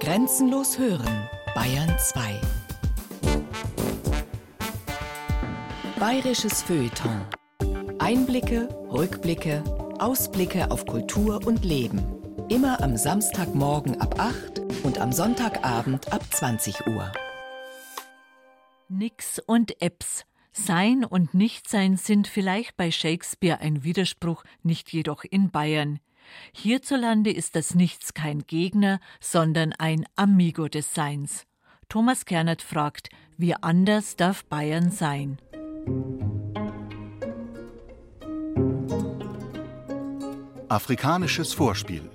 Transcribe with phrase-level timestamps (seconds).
[0.00, 2.40] Grenzenlos hören, Bayern 2.
[5.98, 7.26] Bayerisches Feuilleton.
[7.98, 9.64] Einblicke, Rückblicke,
[9.98, 12.00] Ausblicke auf Kultur und Leben.
[12.48, 17.10] Immer am Samstagmorgen ab 8 und am Sonntagabend ab 20 Uhr.
[18.88, 20.24] Nix und Eps.
[20.52, 25.98] Sein und Nichtsein sind vielleicht bei Shakespeare ein Widerspruch, nicht jedoch in Bayern.
[26.52, 31.46] Hierzulande ist das Nichts kein Gegner, sondern ein Amigo des Seins.
[31.88, 35.38] Thomas Kernert fragt, wie anders darf Bayern sein?
[40.68, 42.10] Afrikanisches Vorspiel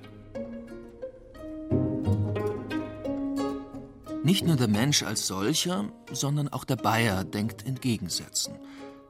[4.23, 8.57] Nicht nur der Mensch als solcher, sondern auch der Bayer denkt in Gegensätzen.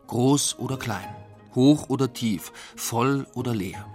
[0.07, 1.07] Groß oder klein,
[1.53, 3.92] hoch oder tief, voll oder leer.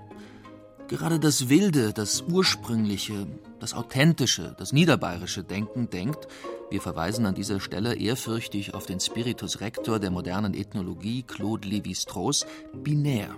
[0.89, 3.27] Gerade das wilde, das ursprüngliche,
[3.61, 6.29] das authentische, das niederbayerische Denken denkt,
[6.71, 12.47] wir verweisen an dieser Stelle ehrfürchtig auf den Spiritus Rector der modernen Ethnologie Claude Lévi-Strauss,
[12.73, 13.37] binär.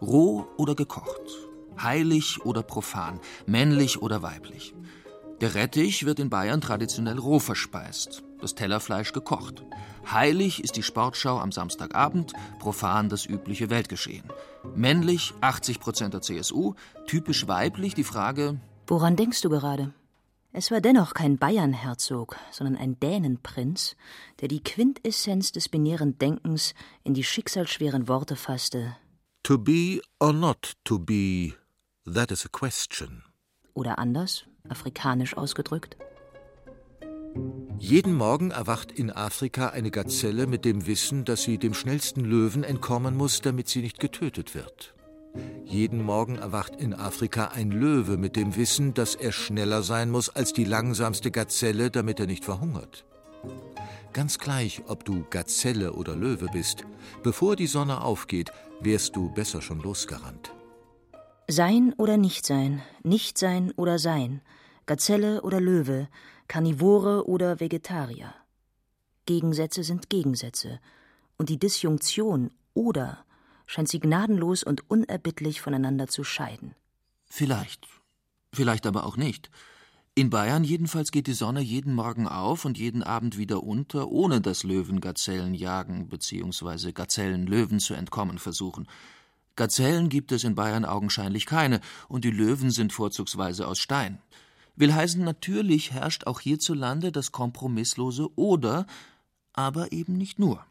[0.00, 1.22] Roh oder gekocht,
[1.82, 4.72] heilig oder profan, männlich oder weiblich.
[5.40, 9.62] Der Rettich wird in Bayern traditionell roh verspeist, das Tellerfleisch gekocht.
[10.10, 14.24] Heilig ist die Sportschau am Samstagabend, profan das übliche Weltgeschehen.
[14.74, 16.74] Männlich 80 Prozent der CSU,
[17.06, 19.92] typisch weiblich die Frage: Woran denkst du gerade?
[20.52, 23.94] Es war dennoch kein Bayernherzog, sondern ein Dänenprinz,
[24.40, 26.72] der die Quintessenz des binären Denkens
[27.04, 28.96] in die schicksalsschweren Worte fasste:
[29.42, 31.54] To be or not to be,
[32.04, 33.22] that is a question.
[33.74, 35.96] Oder anders, afrikanisch ausgedrückt.
[37.78, 42.64] Jeden Morgen erwacht in Afrika eine Gazelle mit dem Wissen, dass sie dem schnellsten Löwen
[42.64, 44.94] entkommen muss, damit sie nicht getötet wird.
[45.64, 50.30] Jeden Morgen erwacht in Afrika ein Löwe mit dem Wissen, dass er schneller sein muss
[50.30, 53.04] als die langsamste Gazelle, damit er nicht verhungert.
[54.12, 56.84] Ganz gleich, ob du Gazelle oder Löwe bist,
[57.22, 60.52] bevor die Sonne aufgeht, wärst du besser schon losgerannt.
[61.48, 64.40] Sein oder nicht sein, nicht sein oder sein,
[64.86, 66.08] Gazelle oder Löwe,
[66.48, 68.34] Karnivore oder Vegetarier.
[69.26, 70.80] Gegensätze sind Gegensätze,
[71.36, 73.24] und die Disjunktion oder
[73.66, 76.74] scheint sie gnadenlos und unerbittlich voneinander zu scheiden.
[77.28, 77.86] Vielleicht,
[78.52, 79.50] vielleicht aber auch nicht.
[80.14, 84.40] In Bayern jedenfalls geht die Sonne jeden Morgen auf und jeden Abend wieder unter, ohne
[84.40, 86.92] dass Löwen Gazellen jagen bzw.
[86.92, 88.88] Gazellen Löwen zu entkommen versuchen.
[89.56, 94.18] Gazellen gibt es in Bayern augenscheinlich keine, und die Löwen sind vorzugsweise aus Stein.
[94.76, 98.86] Will heißen, natürlich herrscht auch hierzulande das kompromisslose Oder,
[99.54, 100.64] aber eben nicht nur.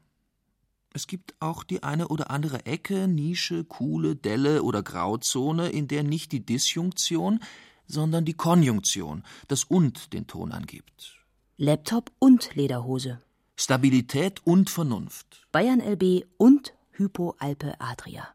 [0.94, 6.04] Es gibt auch die eine oder andere Ecke, Nische, Kuhle, Delle oder Grauzone, in der
[6.04, 7.42] nicht die Disjunktion,
[7.88, 11.18] sondern die Konjunktion, das und den Ton angibt.
[11.58, 13.22] Laptop und Lederhose.
[13.58, 15.48] Stabilität und Vernunft.
[15.52, 18.28] Bayern LB und Hypo Alpe Adria.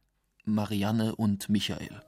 [0.44, 2.02] Marianne und Michael.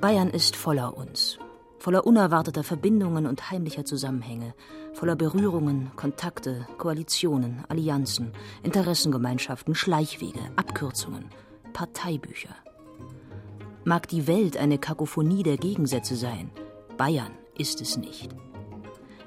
[0.00, 1.38] Bayern ist voller uns,
[1.78, 4.54] voller unerwarteter Verbindungen und heimlicher Zusammenhänge,
[4.92, 11.26] voller Berührungen, Kontakte, Koalitionen, Allianzen, Interessengemeinschaften, Schleichwege, Abkürzungen,
[11.72, 12.54] Parteibücher.
[13.84, 16.50] Mag die Welt eine Kakophonie der Gegensätze sein,
[16.96, 18.34] Bayern ist es nicht.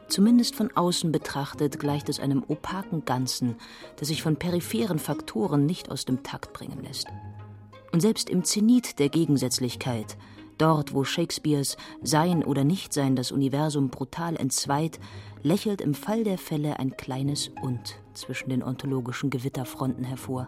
[0.08, 3.56] Zumindest von außen betrachtet gleicht es einem opaken Ganzen,
[3.96, 7.08] das sich von peripheren Faktoren nicht aus dem Takt bringen lässt.
[7.94, 10.18] Und selbst im Zenit der Gegensätzlichkeit
[10.62, 15.00] Dort, wo Shakespeares Sein oder Nichtsein das Universum brutal entzweit,
[15.42, 20.48] lächelt im Fall der Fälle ein kleines Und zwischen den ontologischen Gewitterfronten hervor.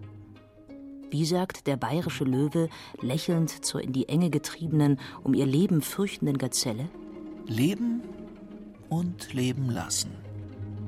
[1.10, 2.70] Wie sagt der bayerische Löwe,
[3.02, 6.88] lächelnd zur in die Enge getriebenen, um ihr Leben fürchtenden Gazelle?
[7.48, 8.04] Leben
[8.90, 10.12] und leben lassen.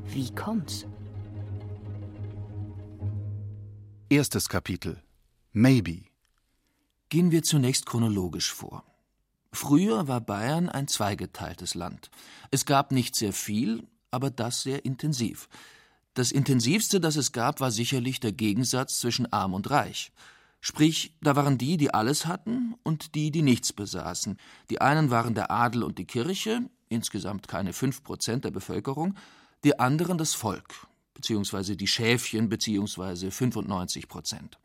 [0.06, 0.86] Wie kommt's?
[4.08, 5.02] Erstes Kapitel
[5.52, 6.04] Maybe.
[7.10, 8.84] Gehen wir zunächst chronologisch vor.
[9.56, 12.12] Früher war Bayern ein zweigeteiltes Land.
[12.52, 15.48] Es gab nicht sehr viel, aber das sehr intensiv.
[16.14, 20.12] Das intensivste, das es gab, war sicherlich der Gegensatz zwischen arm und reich.
[20.60, 24.38] Sprich, da waren die, die alles hatten, und die, die nichts besaßen.
[24.70, 29.16] Die einen waren der Adel und die Kirche, insgesamt keine fünf Prozent der Bevölkerung,
[29.64, 34.60] die anderen das Volk, beziehungsweise die Schäfchen, beziehungsweise 95 Prozent.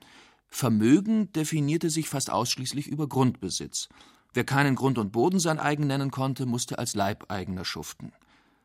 [0.49, 3.89] Vermögen definierte sich fast ausschließlich über Grundbesitz.
[4.33, 8.13] Wer keinen Grund und Boden sein eigen nennen konnte, musste als Leibeigener schuften.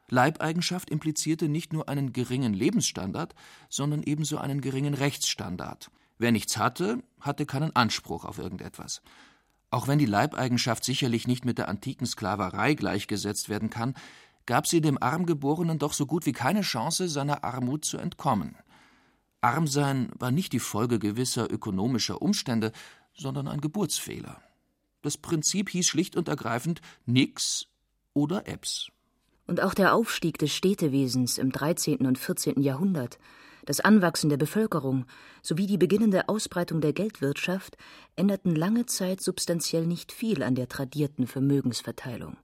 [0.10, 3.34] Leibeigenschaft implizierte nicht nur einen geringen Lebensstandard,
[3.70, 5.90] sondern ebenso einen geringen Rechtsstandard.
[6.18, 9.02] Wer nichts hatte, hatte keinen Anspruch auf irgendetwas.
[9.72, 13.96] Auch wenn die Leibeigenschaft sicherlich nicht mit der antiken Sklaverei gleichgesetzt werden kann,
[14.46, 18.56] gab sie dem Armgeborenen doch so gut wie keine Chance, seiner Armut zu entkommen.
[19.42, 22.72] Armsein war nicht die Folge gewisser ökonomischer Umstände,
[23.14, 24.40] sondern ein Geburtsfehler.
[25.06, 27.68] Das Prinzip hieß schlicht und ergreifend nix
[28.16, 28.88] oder Ebbs.
[29.46, 32.08] Und auch der Aufstieg des Städtewesens im 13.
[32.08, 32.60] und 14.
[32.60, 33.20] Jahrhundert,
[33.66, 35.06] das Anwachsen der Bevölkerung
[35.44, 37.78] sowie die beginnende Ausbreitung der Geldwirtschaft
[38.16, 42.38] änderten lange Zeit substanziell nicht viel an der tradierten Vermögensverteilung.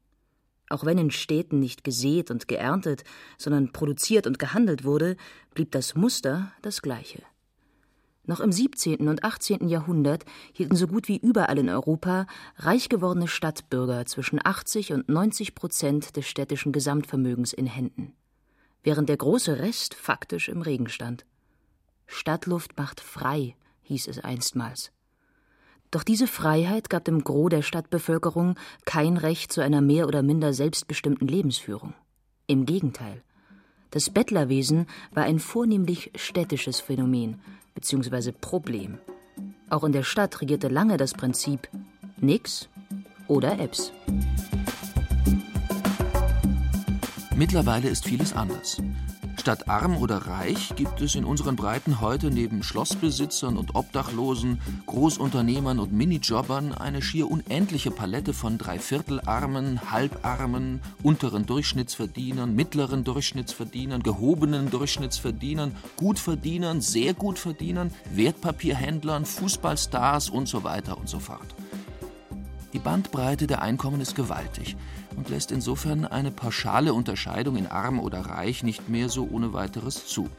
[0.69, 3.03] Auch wenn in Städten nicht gesät und geerntet,
[3.39, 5.17] sondern produziert und gehandelt wurde,
[5.55, 7.23] blieb das Muster das gleiche.
[8.23, 9.07] Noch im 17.
[9.07, 9.67] und 18.
[9.67, 12.27] Jahrhundert hielten so gut wie überall in Europa
[12.57, 18.13] reich gewordene Stadtbürger zwischen 80 und 90 Prozent des städtischen Gesamtvermögens in Händen,
[18.83, 21.25] während der große Rest faktisch im Regen stand.
[22.05, 24.91] Stadtluft macht frei, hieß es einstmals.
[25.89, 30.53] Doch diese Freiheit gab dem Gros der Stadtbevölkerung kein Recht zu einer mehr oder minder
[30.53, 31.95] selbstbestimmten Lebensführung.
[32.47, 33.23] Im Gegenteil.
[33.91, 37.41] Das Bettlerwesen war ein vornehmlich städtisches Phänomen
[37.75, 38.31] bzw.
[38.31, 38.97] Problem.
[39.69, 41.69] Auch in der Stadt regierte lange das Prinzip
[42.17, 42.69] nix
[43.27, 43.91] oder Ebbs.
[47.35, 48.81] Mittlerweile ist vieles anders.
[49.41, 55.79] Statt arm oder reich gibt es in unseren Breiten heute neben Schlossbesitzern und Obdachlosen, Großunternehmern
[55.79, 65.75] und Minijobbern eine schier unendliche Palette von Dreiviertelarmen, Halbarmen, unteren Durchschnittsverdienern, mittleren Durchschnittsverdienern, gehobenen Durchschnittsverdienern,
[65.97, 71.55] Gutverdienern, sehr Gutverdienern, Wertpapierhändlern, Fußballstars und so weiter und so fort.
[72.73, 74.77] Die Bandbreite der Einkommen ist gewaltig
[75.17, 80.05] und lässt insofern eine pauschale Unterscheidung in arm oder reich nicht mehr so ohne weiteres
[80.07, 80.29] zu.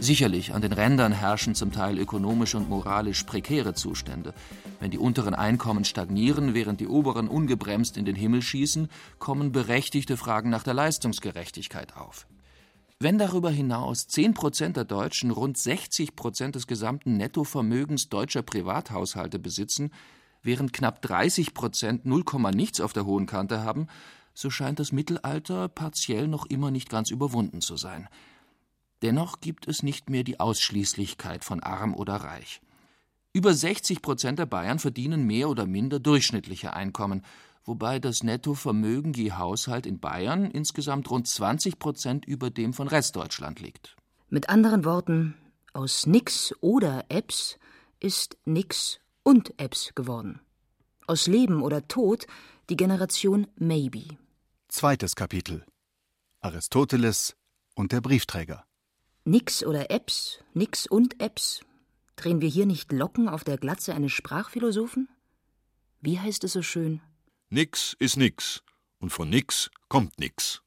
[0.00, 4.32] Sicherlich, an den Rändern herrschen zum Teil ökonomisch und moralisch prekäre Zustände.
[4.80, 8.88] Wenn die unteren Einkommen stagnieren, während die oberen ungebremst in den Himmel schießen,
[9.18, 12.26] kommen berechtigte Fragen nach der Leistungsgerechtigkeit auf.
[12.98, 19.38] Wenn darüber hinaus 10 Prozent der Deutschen rund 60 Prozent des gesamten Nettovermögens deutscher Privathaushalte
[19.38, 19.90] besitzen,
[20.42, 22.24] während knapp 30 Prozent 0,
[22.54, 23.86] nichts auf der hohen Kante haben,
[24.34, 28.08] so scheint das Mittelalter partiell noch immer nicht ganz überwunden zu sein.
[29.02, 32.60] Dennoch gibt es nicht mehr die Ausschließlichkeit von arm oder reich.
[33.32, 37.24] Über 60 Prozent der Bayern verdienen mehr oder minder durchschnittliche Einkommen,
[37.64, 43.60] wobei das Nettovermögen je Haushalt in Bayern insgesamt rund 20 Prozent über dem von Restdeutschland
[43.60, 43.96] liegt.
[44.28, 45.34] Mit anderen Worten,
[45.72, 47.58] aus nix oder Ebbs
[48.00, 50.40] ist nix und Ebbs geworden.
[51.06, 52.26] Aus Leben oder Tod
[52.70, 54.16] die Generation Maybe.
[54.68, 55.64] Zweites Kapitel.
[56.40, 57.36] Aristoteles
[57.74, 58.64] und der Briefträger.
[59.24, 61.60] Nix oder Ebbs, nix und Ebbs.
[62.16, 65.08] Drehen wir hier nicht Locken auf der Glatze eines Sprachphilosophen?
[66.00, 67.00] Wie heißt es so schön?
[67.48, 68.62] Nix ist nix
[68.98, 70.62] und von nix kommt nix.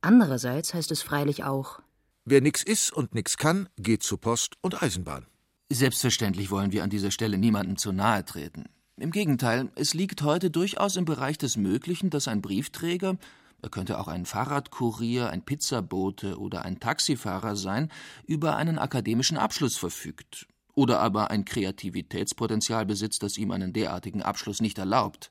[0.00, 1.80] Andererseits heißt es freilich auch:
[2.24, 5.26] Wer nix ist und nix kann, geht zu Post und Eisenbahn.
[5.74, 8.66] Selbstverständlich wollen wir an dieser Stelle niemandem zu nahe treten.
[8.98, 13.16] Im Gegenteil, es liegt heute durchaus im Bereich des Möglichen, dass ein Briefträger,
[13.62, 17.90] er könnte auch ein Fahrradkurier, ein Pizzabote oder ein Taxifahrer sein,
[18.26, 24.60] über einen akademischen Abschluss verfügt oder aber ein Kreativitätspotenzial besitzt, das ihm einen derartigen Abschluss
[24.60, 25.30] nicht erlaubt.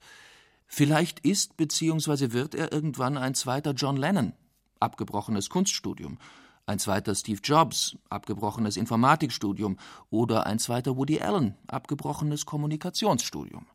[0.65, 2.31] Vielleicht ist bzw.
[2.31, 4.33] wird er irgendwann ein zweiter John Lennon,
[4.79, 6.17] abgebrochenes Kunststudium,
[6.65, 9.77] ein zweiter Steve Jobs, abgebrochenes Informatikstudium
[10.09, 13.65] oder ein zweiter Woody Allen, abgebrochenes Kommunikationsstudium.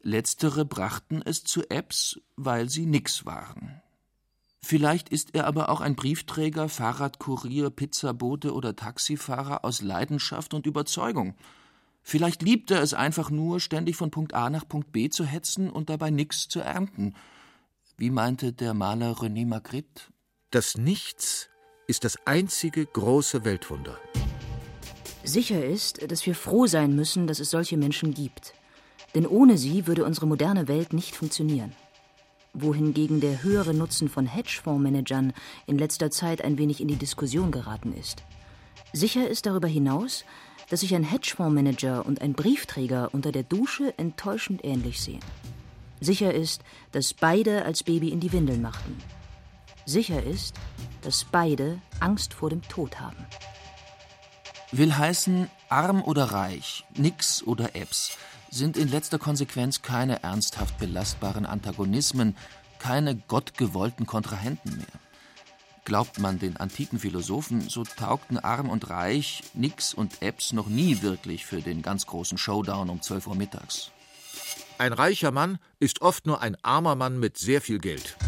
[0.00, 3.82] Letztere brachten es zu Apps, weil sie nix waren.
[4.62, 11.34] Vielleicht ist er aber auch ein Briefträger, Fahrradkurier, Pizzabote oder Taxifahrer aus Leidenschaft und Überzeugung.
[12.02, 15.70] Vielleicht liebt er es einfach nur, ständig von Punkt A nach Punkt B zu hetzen
[15.70, 17.14] und dabei nix zu ernten.
[17.96, 20.04] Wie meinte der Maler René Magritte?
[20.50, 21.50] Das Nichts
[21.88, 23.98] ist das einzige große Weltwunder.
[25.24, 28.52] Sicher ist, dass wir froh sein müssen, dass es solche Menschen gibt.
[29.14, 31.72] Denn ohne sie würde unsere moderne Welt nicht funktionieren.
[32.52, 35.32] Wohingegen der höhere Nutzen von Hedgefondsmanagern
[35.66, 38.22] in letzter Zeit ein wenig in die Diskussion geraten ist.
[38.92, 40.26] Sicher ist darüber hinaus,
[40.68, 45.20] dass sich ein Hedgefondsmanager und ein Briefträger unter der Dusche enttäuschend ähnlich sehen.
[46.00, 46.60] Sicher ist,
[46.92, 48.96] dass beide als Baby in die Windeln machten.
[49.88, 50.54] Sicher ist,
[51.00, 53.24] dass beide Angst vor dem Tod haben.
[54.70, 58.18] Will heißen, arm oder reich, nix oder Ebbs,
[58.50, 62.36] sind in letzter Konsequenz keine ernsthaft belastbaren Antagonismen,
[62.78, 65.00] keine gottgewollten Kontrahenten mehr.
[65.86, 71.00] Glaubt man den antiken Philosophen, so taugten arm und reich, nix und Ebbs noch nie
[71.00, 73.90] wirklich für den ganz großen Showdown um 12 Uhr mittags.
[74.76, 78.18] Ein reicher Mann ist oft nur ein armer Mann mit sehr viel Geld.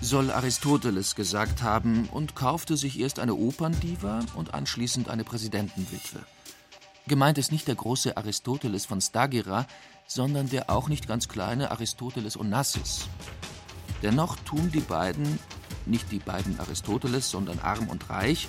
[0.00, 6.20] Soll Aristoteles gesagt haben und kaufte sich erst eine Operndiva und anschließend eine Präsidentenwitwe.
[7.08, 9.66] Gemeint ist nicht der große Aristoteles von Stagira,
[10.06, 13.08] sondern der auch nicht ganz kleine Aristoteles Onassis.
[14.02, 15.38] Dennoch tun die beiden,
[15.86, 18.48] nicht die beiden Aristoteles, sondern arm und reich,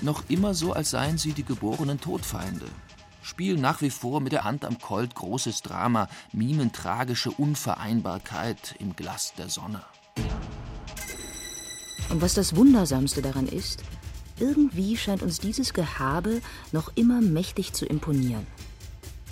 [0.00, 2.66] noch immer so, als seien sie die geborenen Todfeinde.
[3.22, 8.96] Spielen nach wie vor mit der Hand am Colt großes Drama, mimen tragische Unvereinbarkeit im
[8.96, 9.82] Glas der Sonne.
[12.10, 13.82] Und was das Wundersamste daran ist,
[14.40, 16.40] irgendwie scheint uns dieses Gehabe
[16.72, 18.46] noch immer mächtig zu imponieren.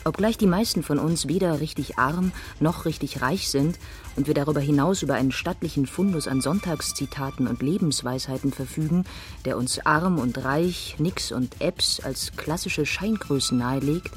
[0.04, 2.30] Obgleich die meisten von uns weder richtig arm
[2.60, 3.76] noch richtig reich sind
[4.14, 9.04] und wir darüber hinaus über einen stattlichen Fundus an Sonntagszitaten und Lebensweisheiten verfügen,
[9.44, 14.12] der uns arm und reich, nix und Ebbs als klassische Scheingrößen nahelegt,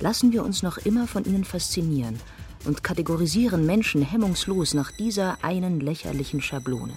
[0.00, 2.18] lassen wir uns noch immer von ihnen faszinieren
[2.64, 6.94] und kategorisieren Menschen hemmungslos nach dieser einen lächerlichen Schablone.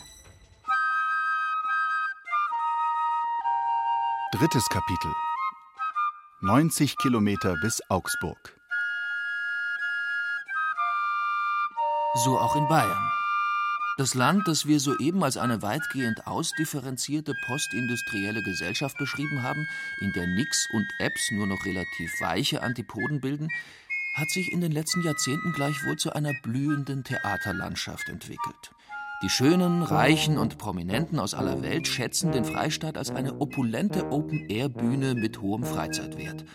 [4.38, 5.14] Drittes Kapitel
[6.42, 8.60] 90 Kilometer bis Augsburg.
[12.26, 13.10] So auch in Bayern.
[13.98, 19.66] Das Land, das wir soeben als eine weitgehend ausdifferenzierte postindustrielle Gesellschaft beschrieben haben,
[20.02, 23.48] in der Nix und Ebbs nur noch relativ weiche Antipoden bilden,
[24.16, 28.75] hat sich in den letzten Jahrzehnten gleichwohl zu einer blühenden Theaterlandschaft entwickelt.
[29.26, 35.16] Die Schönen, Reichen und Prominenten aus aller Welt schätzen den Freistaat als eine opulente Open-Air-Bühne
[35.16, 36.46] mit hohem Freizeitwert.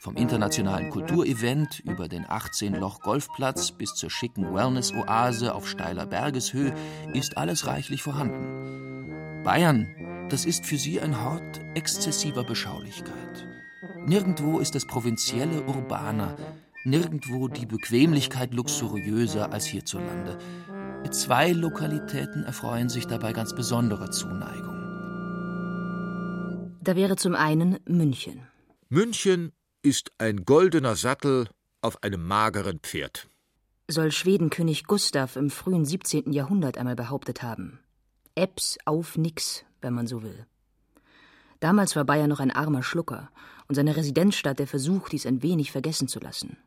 [0.00, 6.74] Vom internationalen Kulturevent über den 18-Loch-Golfplatz bis zur schicken Wellness-Oase auf steiler Bergeshöhe
[7.14, 9.44] ist alles reichlich vorhanden.
[9.44, 9.86] Bayern,
[10.28, 13.46] das ist für sie ein Hort exzessiver Beschaulichkeit.
[14.04, 16.34] Nirgendwo ist das Provinzielle urbaner,
[16.82, 20.36] nirgendwo die Bequemlichkeit luxuriöser als hierzulande.
[21.10, 24.76] Zwei Lokalitäten erfreuen sich dabei ganz besonderer Zuneigung.
[26.82, 28.46] Da wäre zum einen München.
[28.88, 31.48] München ist ein goldener Sattel
[31.80, 33.28] auf einem mageren Pferd.
[33.88, 36.32] Soll Schwedenkönig Gustav im frühen 17.
[36.32, 37.80] Jahrhundert einmal behauptet haben.
[38.34, 40.46] Ebbs auf nix, wenn man so will.
[41.60, 43.30] Damals war Bayern noch ein armer Schlucker
[43.66, 46.58] und seine Residenzstadt der Versuch, dies ein wenig vergessen zu lassen.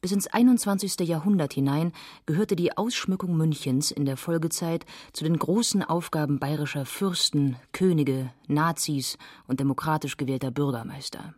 [0.00, 1.00] Bis ins 21.
[1.00, 1.92] Jahrhundert hinein
[2.24, 9.18] gehörte die Ausschmückung Münchens in der Folgezeit zu den großen Aufgaben bayerischer Fürsten, Könige, Nazis
[9.48, 11.34] und demokratisch gewählter Bürgermeister.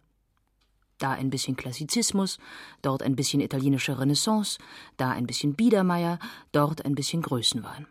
[0.98, 2.38] Da ein bisschen Klassizismus,
[2.82, 4.58] dort ein bisschen italienische Renaissance,
[4.98, 6.18] da ein bisschen Biedermeier,
[6.52, 7.86] dort ein bisschen Größenwahn.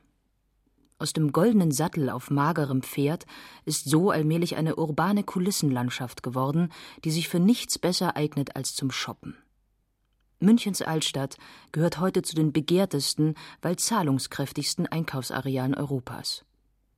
[0.99, 3.25] Aus dem goldenen Sattel auf magerem Pferd
[3.65, 6.71] ist so allmählich eine urbane Kulissenlandschaft geworden,
[7.03, 9.35] die sich für nichts besser eignet als zum Shoppen.
[10.39, 11.37] Münchens Altstadt
[11.71, 16.45] gehört heute zu den begehrtesten, weil zahlungskräftigsten Einkaufsarealen Europas.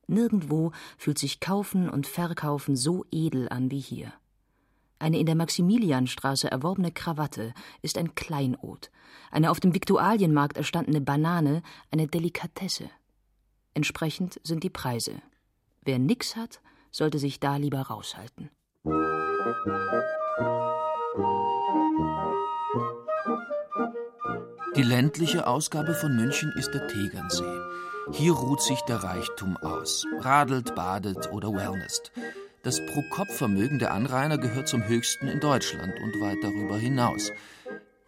[0.06, 4.12] Nirgendwo fühlt sich Kaufen und Verkaufen so edel an wie hier.
[4.98, 8.90] Eine in der Maximilianstraße erworbene Krawatte ist ein Kleinod,
[9.32, 12.88] eine auf dem Viktualienmarkt erstandene Banane eine Delikatesse.
[13.74, 15.20] Entsprechend sind die Preise.
[15.82, 16.60] Wer nix hat,
[16.92, 18.50] sollte sich da lieber raushalten.
[24.76, 27.60] Die ländliche Ausgabe von München ist der Tegernsee.
[28.12, 32.12] Hier ruht sich der Reichtum aus, radelt, badet oder wellnesst.
[32.62, 37.30] Das Pro-Kopf-Vermögen der Anrainer gehört zum höchsten in Deutschland und weit darüber hinaus.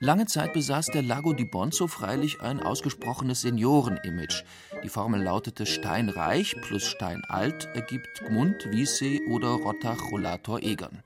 [0.01, 4.45] Lange Zeit besaß der Lago di Bonzo freilich ein ausgesprochenes Senioren-Image.
[4.83, 11.03] Die Formel lautete Steinreich plus Steinalt ergibt Gmund, Wiessee oder Rottach-Rollator-Egern.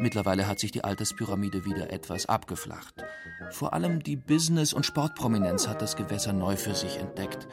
[0.00, 3.04] Mittlerweile hat sich die Alterspyramide wieder etwas abgeflacht.
[3.50, 7.46] Vor allem die Business- und Sportprominenz hat das Gewässer neu für sich entdeckt.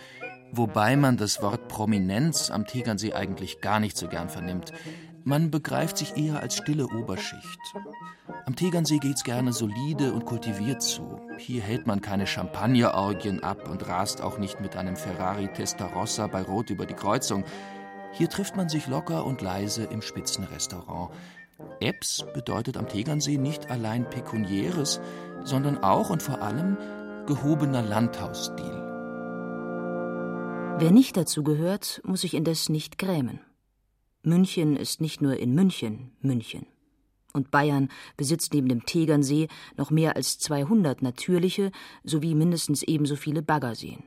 [0.54, 4.72] Wobei man das Wort Prominenz am Tegernsee eigentlich gar nicht so gern vernimmt.
[5.25, 7.60] Man begreift sich eher als stille Oberschicht.
[8.46, 11.20] Am Tegernsee geht's gerne solide und kultiviert zu.
[11.38, 16.44] Hier hält man keine Champagnerorgien ab und rast auch nicht mit einem Ferrari Testarossa bei
[16.44, 17.44] Rot über die Kreuzung.
[18.13, 21.12] Hier trifft man sich locker und leise im Spitzenrestaurant.
[21.80, 25.00] Ebbs bedeutet am Tegernsee nicht allein pekuniäres,
[25.44, 26.78] sondern auch und vor allem
[27.26, 28.84] gehobener Landhausstil.
[30.80, 33.40] Wer nicht dazu gehört, muss sich indes nicht grämen.
[34.22, 36.68] München ist nicht nur in München München.
[37.34, 41.72] Und Bayern besitzt neben dem Tegernsee noch mehr als 200 natürliche
[42.04, 44.04] sowie mindestens ebenso viele Baggerseen.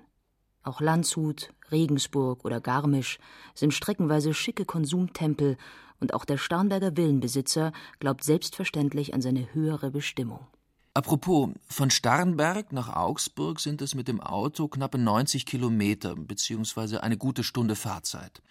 [0.63, 3.19] Auch Landshut, Regensburg oder Garmisch
[3.55, 5.57] sind streckenweise schicke Konsumtempel
[6.01, 10.47] und auch der Starnberger Villenbesitzer glaubt selbstverständlich an seine höhere Bestimmung.
[10.93, 17.17] Apropos, von Starnberg nach Augsburg sind es mit dem Auto knappe 90 Kilometer, beziehungsweise eine
[17.17, 18.43] gute Stunde Fahrzeit.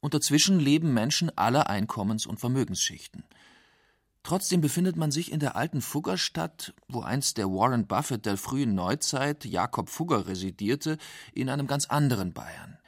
[0.00, 3.22] Und dazwischen leben Menschen aller Einkommens- und Vermögensschichten.
[4.24, 8.74] Trotzdem befindet man sich in der alten Fuggerstadt, wo einst der Warren Buffett der frühen
[8.74, 10.98] Neuzeit, Jakob Fugger, residierte,
[11.32, 12.78] in einem ganz anderen Bayern.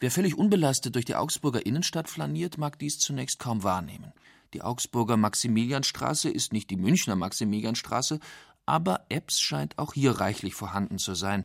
[0.00, 4.12] Wer völlig unbelastet durch die Augsburger Innenstadt flaniert, mag dies zunächst kaum wahrnehmen.
[4.52, 8.20] Die Augsburger Maximilianstraße ist nicht die Münchner Maximilianstraße,
[8.66, 11.44] aber Ebbs scheint auch hier reichlich vorhanden zu sein.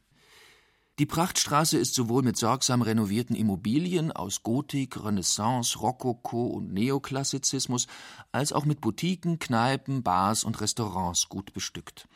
[1.00, 7.88] Die Prachtstraße ist sowohl mit sorgsam renovierten Immobilien aus Gotik, Renaissance, Rokoko und Neoklassizismus
[8.34, 12.10] als auch mit Boutiquen, Kneipen, Bars und Restaurants gut bestückt.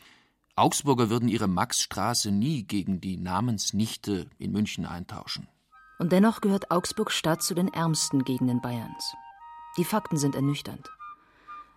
[0.56, 5.48] Augsburger würden ihre Maxstraße nie gegen die Namensnichte in München eintauschen.
[6.00, 9.14] Und dennoch gehört Augsburg Stadt zu den ärmsten Gegenden Bayerns.
[9.78, 10.90] Die Fakten sind ernüchternd.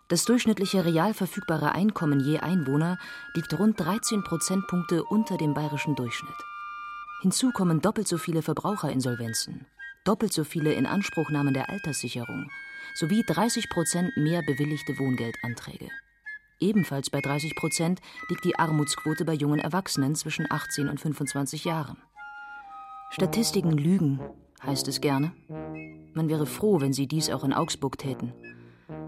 [0.08, 2.98] Das durchschnittliche real verfügbare Einkommen je Einwohner
[3.34, 6.36] liegt rund 13 Prozentpunkte unter dem bayerischen Durchschnitt.
[7.22, 9.66] Hinzu kommen doppelt so viele Verbraucherinsolvenzen,
[10.04, 12.48] doppelt so viele Inanspruchnahmen der Alterssicherung
[12.94, 15.88] sowie 30 Prozent mehr bewilligte Wohngeldanträge.
[16.60, 21.98] Ebenfalls bei 30 Prozent liegt die Armutsquote bei jungen Erwachsenen zwischen 18 und 25 Jahren.
[23.10, 24.20] Statistiken lügen,
[24.62, 25.32] heißt es gerne.
[26.12, 28.32] Man wäre froh, wenn sie dies auch in Augsburg täten.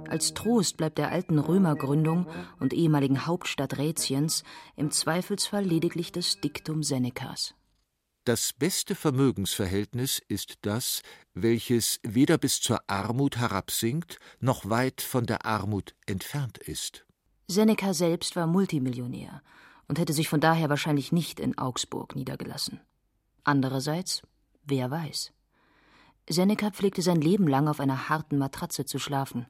[0.09, 2.27] Als Trost bleibt der alten Römergründung
[2.59, 4.43] und ehemaligen Hauptstadt Rätiens
[4.77, 7.55] im Zweifelsfall lediglich das Diktum Senecas.
[8.25, 11.03] Das beste Vermögensverhältnis ist das,
[11.35, 17.07] welches weder bis zur Armut herabsinkt, noch weit von der Armut entfernt ist.
[17.47, 19.43] Seneca selbst war Multimillionär
[19.87, 22.81] und hätte sich von daher wahrscheinlich nicht in Augsburg niedergelassen.
[23.45, 24.23] Andererseits,
[24.65, 25.33] wer weiß.
[26.29, 29.47] Seneca pflegte sein Leben lang auf einer harten Matratze zu schlafen.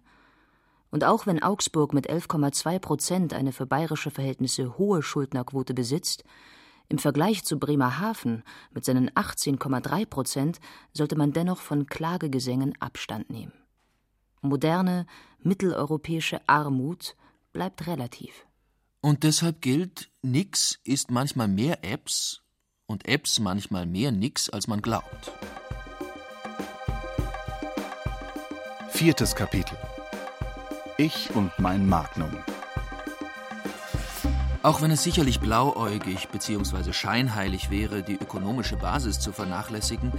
[0.90, 6.24] Und auch wenn Augsburg mit 11,2 Prozent eine für bayerische Verhältnisse hohe Schuldnerquote besitzt,
[6.88, 10.60] im Vergleich zu Bremerhaven mit seinen 18,3 Prozent
[10.94, 13.52] sollte man dennoch von Klagegesängen Abstand nehmen.
[14.40, 15.06] Moderne,
[15.40, 17.14] mitteleuropäische Armut
[17.52, 18.46] bleibt relativ.
[19.02, 22.42] Und deshalb gilt, nix ist manchmal mehr Apps
[22.88, 25.32] und Apps manchmal mehr nix, als man glaubt.
[28.90, 29.76] Viertes Kapitel.
[30.96, 32.36] Ich und mein Magnum.
[34.64, 36.92] Auch wenn es sicherlich blauäugig bzw.
[36.92, 40.10] scheinheilig wäre, die ökonomische Basis zu vernachlässigen,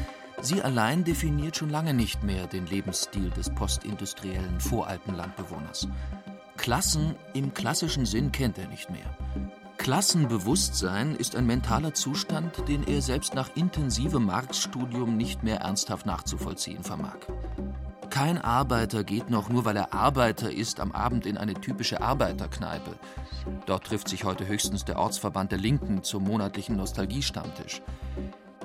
[0.41, 5.89] sie allein definiert schon lange nicht mehr den Lebensstil des postindustriellen Voralpenlandbewohners.
[6.55, 9.17] Klassen im klassischen Sinn kennt er nicht mehr.
[9.79, 16.83] Klassenbewusstsein ist ein mentaler Zustand, den er selbst nach intensivem Marxstudium nicht mehr ernsthaft nachzuvollziehen
[16.83, 17.15] vermag.
[18.09, 22.99] Kein Arbeiter geht noch, nur weil er Arbeiter ist, am Abend in eine typische Arbeiterkneipe.
[23.65, 27.81] Dort trifft sich heute höchstens der Ortsverband der Linken zum monatlichen Nostalgiestammtisch.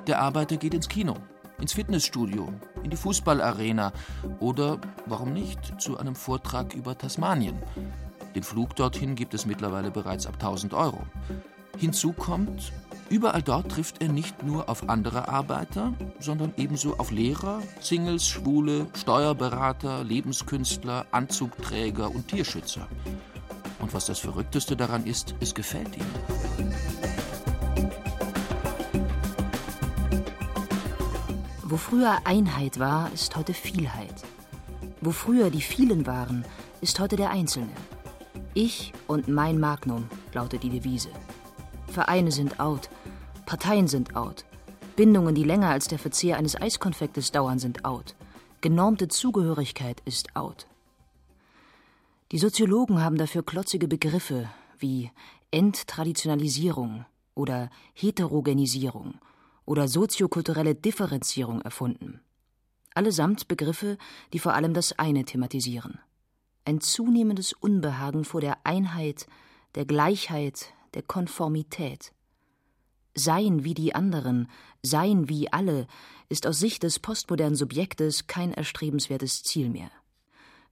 [0.07, 1.15] Der Arbeiter geht ins Kino,
[1.59, 3.93] ins Fitnessstudio, in die Fußballarena
[4.39, 7.57] oder, warum nicht, zu einem Vortrag über Tasmanien.
[8.35, 11.01] Den Flug dorthin gibt es mittlerweile bereits ab 1000 Euro.
[11.77, 12.71] Hinzu kommt,
[13.07, 18.87] Überall dort trifft er nicht nur auf andere Arbeiter, sondern ebenso auf Lehrer, Singles, Schwule,
[18.97, 22.87] Steuerberater, Lebenskünstler, Anzugträger und Tierschützer.
[23.79, 26.05] Und was das Verrückteste daran ist, es gefällt ihm.
[31.61, 34.23] Wo früher Einheit war, ist heute Vielheit.
[35.01, 36.43] Wo früher die vielen waren,
[36.81, 37.69] ist heute der Einzelne.
[38.57, 41.09] Ich und mein Magnum lautet die Devise.
[41.87, 42.89] Vereine sind out,
[43.45, 44.45] Parteien sind out,
[44.95, 48.15] Bindungen, die länger als der Verzehr eines Eiskonfektes dauern, sind out,
[48.61, 50.67] genormte Zugehörigkeit ist out.
[52.31, 55.11] Die Soziologen haben dafür klotzige Begriffe wie
[55.51, 59.15] Enttraditionalisierung oder Heterogenisierung
[59.65, 62.21] oder soziokulturelle Differenzierung erfunden.
[62.93, 63.97] Allesamt Begriffe,
[64.31, 65.99] die vor allem das eine thematisieren.
[66.67, 69.27] Ein zunehmendes Unbehagen vor der Einheit,
[69.75, 72.11] der Gleichheit, der Konformität.
[73.13, 74.49] Sein wie die anderen,
[74.81, 75.85] sein wie alle,
[76.27, 79.91] ist aus Sicht des postmodernen Subjektes kein erstrebenswertes Ziel mehr.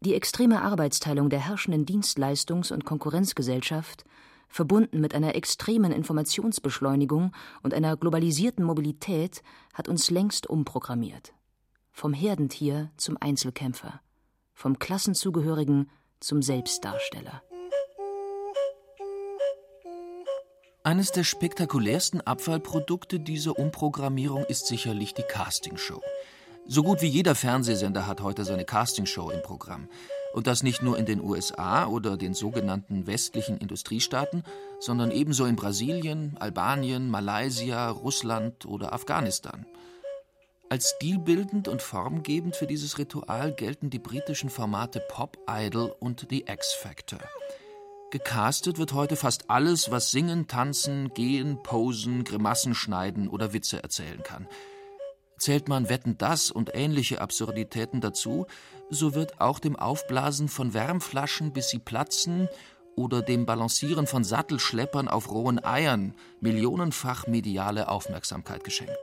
[0.01, 4.03] Die extreme Arbeitsteilung der herrschenden Dienstleistungs- und Konkurrenzgesellschaft,
[4.49, 9.43] verbunden mit einer extremen Informationsbeschleunigung und einer globalisierten Mobilität,
[9.75, 11.33] hat uns längst umprogrammiert.
[11.91, 14.01] Vom Herdentier zum Einzelkämpfer,
[14.53, 15.89] vom Klassenzugehörigen
[16.19, 17.41] zum Selbstdarsteller.
[20.85, 26.01] Eines der spektakulärsten Abfallprodukte dieser Umprogrammierung ist sicherlich die Castingshow.
[26.65, 29.89] So gut wie jeder Fernsehsender hat heute seine Castingshow im Programm.
[30.33, 34.43] Und das nicht nur in den USA oder den sogenannten westlichen Industriestaaten,
[34.79, 39.65] sondern ebenso in Brasilien, Albanien, Malaysia, Russland oder Afghanistan.
[40.73, 46.45] Als stilbildend und formgebend für dieses Ritual gelten die britischen Formate Pop Idol und The
[46.47, 47.19] X Factor.
[48.09, 54.23] Gecastet wird heute fast alles, was singen, tanzen, gehen, posen, Grimassen schneiden oder Witze erzählen
[54.23, 54.47] kann.
[55.37, 58.47] Zählt man Wetten das und ähnliche Absurditäten dazu,
[58.89, 62.49] so wird auch dem Aufblasen von Wärmflaschen, bis sie platzen,
[62.95, 68.97] oder dem Balancieren von Sattelschleppern auf rohen Eiern millionenfach mediale Aufmerksamkeit geschenkt.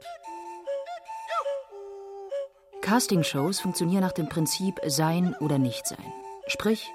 [2.90, 6.12] Castingshows funktionieren nach dem Prinzip Sein oder Nichtsein.
[6.48, 6.90] Sprich,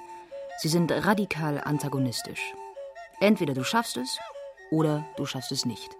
[0.58, 2.54] sie sind radikal antagonistisch.
[3.22, 4.20] Entweder du schaffst es
[4.72, 5.96] oder du schaffst es nicht.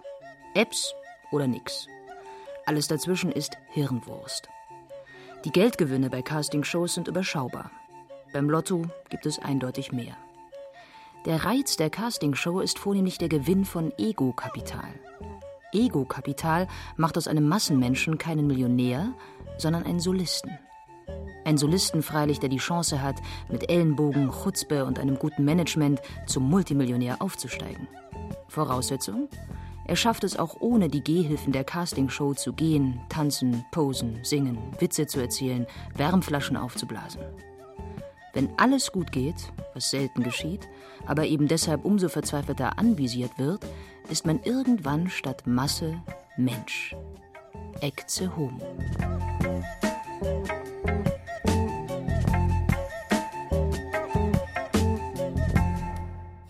[0.52, 0.92] Apps
[1.32, 1.86] oder nix.
[2.66, 4.50] Alles dazwischen ist Hirnwurst.
[5.46, 7.70] Die Geldgewinne bei Castingshows sind überschaubar.
[8.34, 10.18] Beim Lotto gibt es eindeutig mehr.
[11.24, 14.92] Der Reiz der Castingshow ist vornehmlich der Gewinn von Ego-Kapital.
[15.72, 19.14] Ego-Kapital macht aus einem Massenmenschen keinen Millionär,
[19.58, 20.58] sondern einen Solisten.
[21.44, 23.16] Ein Solisten freilich, der die Chance hat,
[23.48, 27.86] mit Ellenbogen, Chutzpe und einem guten Management zum Multimillionär aufzusteigen.
[28.48, 29.28] Voraussetzung?
[29.86, 35.06] Er schafft es auch ohne die Gehhilfen der Castingshow zu gehen, tanzen, posen, singen, Witze
[35.06, 37.22] zu erzählen, Wärmflaschen aufzublasen.
[38.32, 40.68] Wenn alles gut geht, was selten geschieht,
[41.06, 43.64] aber eben deshalb umso verzweifelter anvisiert wird,
[44.10, 46.02] ist man irgendwann statt Masse
[46.36, 46.96] Mensch.
[47.80, 48.76] Ecce homo.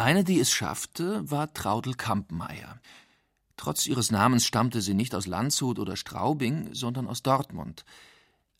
[0.07, 2.81] Eine, die es schaffte, war Traudel Kampmeier.
[3.57, 7.85] Trotz ihres Namens stammte sie nicht aus Landshut oder Straubing, sondern aus Dortmund.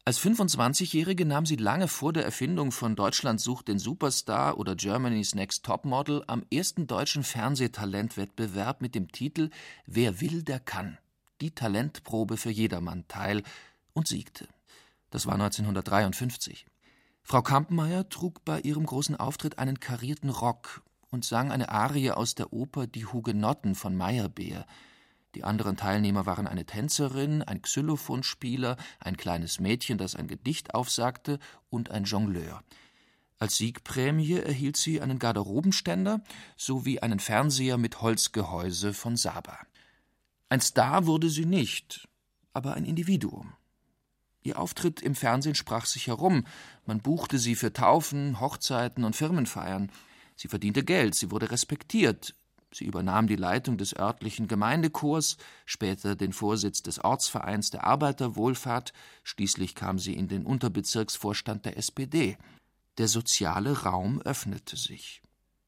[0.05, 5.37] Als 25-Jährige nahm sie lange vor der Erfindung von Deutschland sucht den Superstar oder Germany's
[5.37, 9.51] Next Topmodel am ersten deutschen Fernsehtalentwettbewerb mit dem Titel
[9.87, 10.99] Wer will, der kann.
[11.41, 13.43] Die Talentprobe für jedermann teil
[13.97, 14.47] und siegte.
[15.11, 16.67] Das war 1953.
[17.23, 22.35] Frau Kampmeier trug bei ihrem großen Auftritt einen karierten Rock und sang eine Arie aus
[22.35, 24.67] der Oper Die Hugenotten von Meyerbeer.
[25.35, 31.39] Die anderen Teilnehmer waren eine Tänzerin, ein Xylophonspieler, ein kleines Mädchen, das ein Gedicht aufsagte,
[31.69, 32.63] und ein Jongleur.
[33.39, 36.23] Als Siegprämie erhielt sie einen Garderobenständer
[36.57, 39.59] sowie einen Fernseher mit Holzgehäuse von Saba.
[40.49, 42.09] Ein Star wurde sie nicht,
[42.53, 43.53] aber ein Individuum.
[44.47, 46.45] Ihr Auftritt im Fernsehen sprach sich herum,
[46.87, 49.91] man buchte sie für Taufen, Hochzeiten und Firmenfeiern.
[50.37, 52.33] Sie verdiente Geld, sie wurde respektiert.
[52.71, 58.93] Sie übernahm die Leitung des örtlichen Gemeindechors, später den Vorsitz des Ortsvereins der Arbeiterwohlfahrt,
[59.25, 62.39] schließlich kam sie in den Unterbezirksvorstand der SPD.
[62.99, 65.23] Der soziale Raum öffnete sich.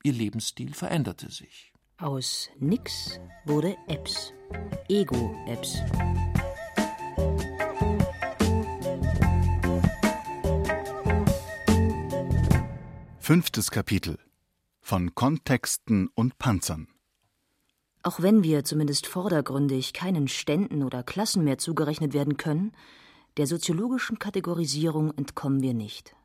[0.05, 1.73] Ihr Lebensstil veränderte sich.
[1.97, 4.33] Aus nix wurde Apps.
[4.89, 5.79] Ego-Apps.
[13.29, 14.19] Fünftes Kapitel
[14.81, 16.89] von Kontexten und Panzern.
[18.03, 22.73] Auch wenn wir zumindest vordergründig keinen Ständen oder Klassen mehr zugerechnet werden können,
[23.37, 26.17] der soziologischen Kategorisierung entkommen wir nicht.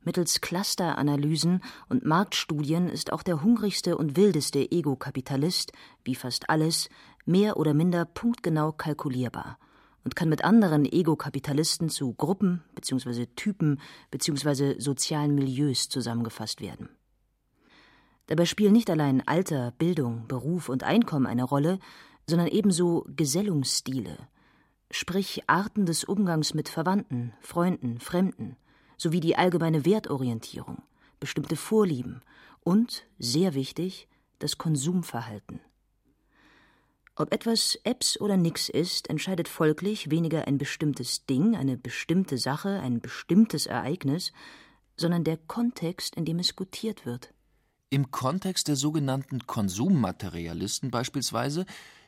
[0.00, 6.88] Mittels Clusteranalysen und Marktstudien ist auch der hungrigste und wildeste Ego-Kapitalist, wie fast alles,
[7.26, 9.58] mehr oder minder punktgenau kalkulierbar
[10.04, 13.26] und kann mit anderen Ego-Kapitalisten zu Gruppen bzw.
[13.36, 14.78] Typen bzw.
[14.78, 16.88] sozialen Milieus zusammengefasst werden.
[18.26, 21.78] Dabei spielen nicht allein Alter, Bildung, Beruf und Einkommen eine Rolle,
[22.28, 24.16] sondern ebenso Gesellungsstile,
[24.90, 28.56] sprich Arten des Umgangs mit Verwandten, Freunden, Fremden,
[28.96, 30.82] sowie die allgemeine Wertorientierung,
[31.18, 32.22] bestimmte Vorlieben
[32.60, 35.60] und, sehr wichtig, das Konsumverhalten.
[37.14, 42.80] Ob etwas Apps oder nix ist, entscheidet folglich weniger ein bestimmtes Ding, eine bestimmte Sache,
[42.80, 44.32] ein bestimmtes Ereignis,
[44.96, 47.34] sondern der Kontext, in dem es gutiert wird.
[47.90, 51.66] Im Kontext der sogenannten Konsummaterialisten beispielsweise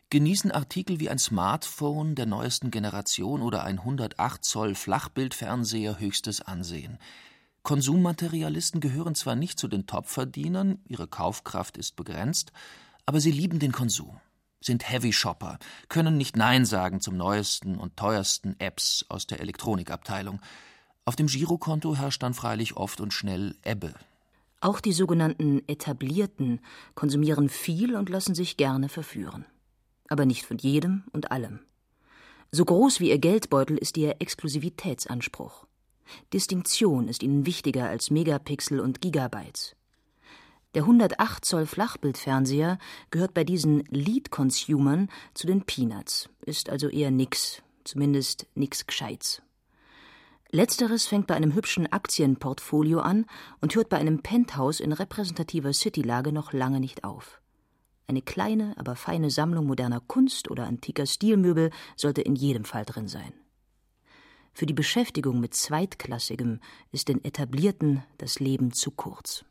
[0.09, 6.99] genießen Artikel wie ein Smartphone der neuesten Generation oder ein 108 Zoll Flachbildfernseher höchstes Ansehen.
[7.63, 12.53] Konsummaterialisten gehören zwar nicht zu den Topverdienern, ihre Kaufkraft ist begrenzt,
[13.07, 14.21] aber sie lieben den Konsum,
[14.65, 20.41] sind Heavy Shopper, können nicht Nein sagen zum neuesten und teuersten Apps aus der Elektronikabteilung.
[21.05, 23.95] Auf dem Girokonto herrscht dann freilich oft und schnell Ebbe,
[24.65, 26.59] auch die sogenannten Etablierten
[26.95, 29.45] konsumieren viel und lassen sich gerne verführen.
[30.09, 31.59] Aber nicht von jedem und allem.
[32.51, 35.67] So groß wie ihr Geldbeutel ist ihr Exklusivitätsanspruch.
[36.33, 39.77] Distinktion ist ihnen wichtiger als Megapixel und Gigabytes.
[40.75, 42.79] Der 108 Zoll Flachbildfernseher
[43.11, 49.41] gehört bei diesen Lead-Consumern zu den Peanuts, ist also eher nix, zumindest nix Gescheites.
[50.51, 53.27] Letzteres fängt bei einem hübschen Aktienportfolio an
[53.61, 57.41] und hört bei einem Penthouse in repräsentativer Citylage noch lange nicht auf.
[58.09, 63.07] Eine kleine, aber feine Sammlung moderner Kunst oder antiker Stilmöbel sollte in jedem Fall drin
[63.07, 63.33] sein.
[64.53, 66.61] Für die Beschäftigung mit Zweitklassigem
[66.91, 69.45] ist den Etablierten das Leben zu kurz.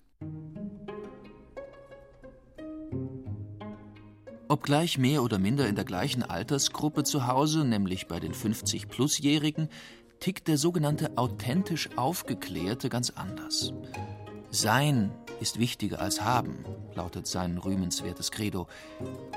[4.48, 9.70] Obgleich mehr oder minder in der gleichen Altersgruppe zu Hause, nämlich bei den 50-Plus-Jährigen,
[10.20, 13.74] tickt der sogenannte authentisch Aufgeklärte ganz anders.
[14.52, 18.68] Sein ist wichtiger als haben, lautet sein rühmenswertes Credo.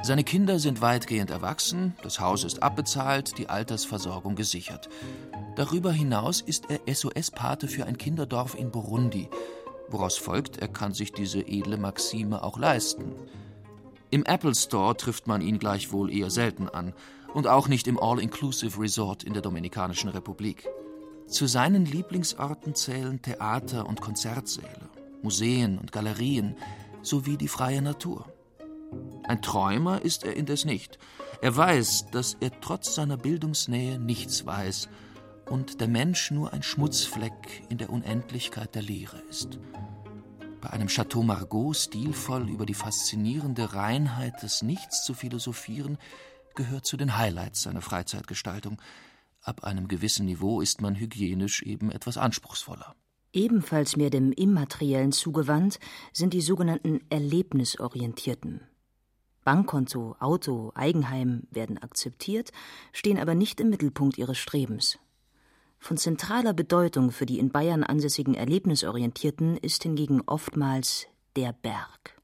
[0.03, 4.88] Seine Kinder sind weitgehend erwachsen, das Haus ist abbezahlt, die Altersversorgung gesichert.
[5.57, 9.31] Darüber hinaus ist er SOS-Pate für ein Kinderdorf in Burundi,
[9.88, 13.14] woraus folgt, er kann sich diese edle Maxime auch leisten.
[14.11, 16.92] Im Apple Store trifft man ihn gleichwohl eher selten an
[17.35, 20.69] und auch nicht im All-Inclusive Resort in der Dominikanischen Republik.
[21.27, 24.88] Zu seinen Lieblingsorten zählen Theater und Konzertsäle,
[25.23, 26.57] Museen und Galerien
[27.03, 28.27] sowie die freie Natur.
[29.25, 30.99] Ein Träumer ist er indes nicht.
[31.42, 34.88] Er weiß, dass er trotz seiner Bildungsnähe nichts weiß
[35.51, 39.59] und der Mensch nur ein Schmutzfleck in der Unendlichkeit der Leere ist
[40.66, 45.96] bei einem Chateau Margaux stilvoll über die faszinierende Reinheit des Nichts zu philosophieren,
[46.57, 48.83] gehört zu den Highlights seiner Freizeitgestaltung.
[49.42, 52.96] Ab einem gewissen Niveau ist man hygienisch eben etwas anspruchsvoller.
[53.33, 55.79] Ebenfalls mehr dem Immateriellen zugewandt
[56.12, 58.62] sind die sogenannten Erlebnisorientierten.
[59.44, 62.50] Bankkonto, Auto, Eigenheim werden akzeptiert,
[62.92, 64.98] stehen aber nicht im Mittelpunkt ihres Strebens.
[65.87, 72.20] Von zentraler Bedeutung für die in Bayern ansässigen Erlebnisorientierten ist hingegen oftmals der Berg.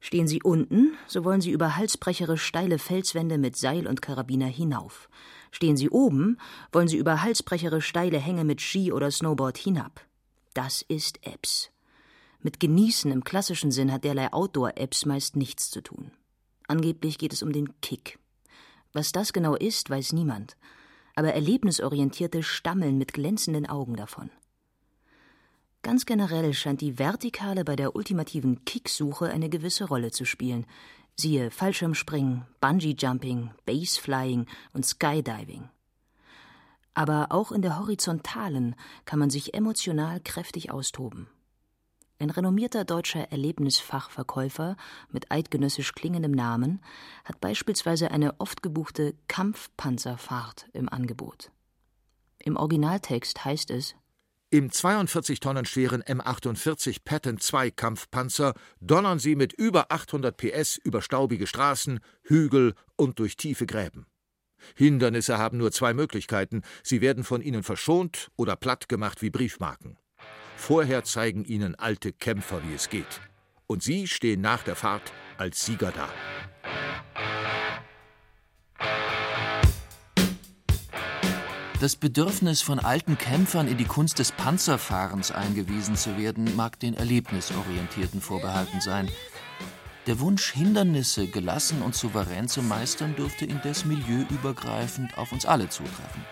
[0.00, 5.08] Stehen Sie unten, so wollen Sie über halsbrechere steile Felswände mit Seil und Karabiner hinauf.
[5.50, 6.36] Stehen Sie oben,
[6.72, 10.02] wollen Sie über halsbrechere steile Hänge mit Ski oder Snowboard hinab.
[10.52, 11.70] Das ist Apps.
[12.42, 16.10] Mit Genießen im klassischen Sinn hat derlei Outdoor-Apps meist nichts zu tun.
[16.68, 18.18] Angeblich geht es um den Kick.
[18.92, 20.54] Was das genau ist, weiß niemand
[21.14, 24.30] aber Erlebnisorientierte stammeln mit glänzenden Augen davon.
[25.82, 30.64] Ganz generell scheint die Vertikale bei der ultimativen Kicksuche eine gewisse Rolle zu spielen.
[31.16, 35.68] Siehe Fallschirmspringen, Bungee-Jumping, Baseflying und Skydiving.
[36.94, 41.26] Aber auch in der Horizontalen kann man sich emotional kräftig austoben.
[42.22, 44.76] Ein renommierter deutscher Erlebnisfachverkäufer
[45.10, 46.80] mit eidgenössisch klingendem Namen
[47.24, 51.50] hat beispielsweise eine oft gebuchte Kampfpanzerfahrt im Angebot.
[52.38, 53.96] Im Originaltext heißt es
[54.50, 61.02] im 42 Tonnen schweren M48 Patton II Kampfpanzer donnern sie mit über 800 PS über
[61.02, 64.06] staubige Straßen, Hügel und durch tiefe Gräben.
[64.76, 69.98] Hindernisse haben nur zwei Möglichkeiten: sie werden von ihnen verschont oder platt gemacht wie Briefmarken.
[70.62, 73.20] Vorher zeigen ihnen alte Kämpfer, wie es geht.
[73.66, 76.08] Und sie stehen nach der Fahrt als Sieger da.
[81.80, 86.94] Das Bedürfnis von alten Kämpfern in die Kunst des Panzerfahrens eingewiesen zu werden, mag den
[86.94, 89.08] Erlebnisorientierten vorbehalten sein.
[90.06, 96.24] Der Wunsch, Hindernisse gelassen und souverän zu meistern, dürfte indes milieuübergreifend auf uns alle zutreffen.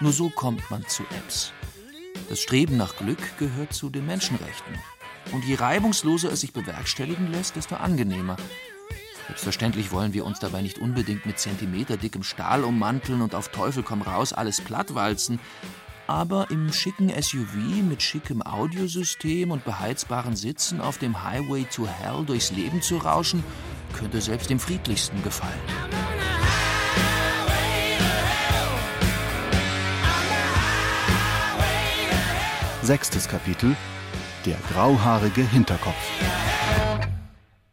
[0.00, 1.52] Nur so kommt man zu Apps.
[2.28, 4.74] Das Streben nach Glück gehört zu den Menschenrechten.
[5.32, 8.36] Und je reibungsloser es sich bewerkstelligen lässt, desto angenehmer.
[9.26, 14.00] Selbstverständlich wollen wir uns dabei nicht unbedingt mit zentimeterdickem Stahl ummanteln und auf Teufel komm
[14.02, 15.38] raus alles plattwalzen.
[16.06, 22.24] Aber im schicken SUV mit schickem Audiosystem und beheizbaren Sitzen auf dem Highway to Hell
[22.24, 23.44] durchs Leben zu rauschen,
[23.92, 25.60] könnte selbst dem Friedlichsten gefallen.
[32.88, 33.76] Sechstes Kapitel
[34.46, 35.94] Der grauhaarige Hinterkopf.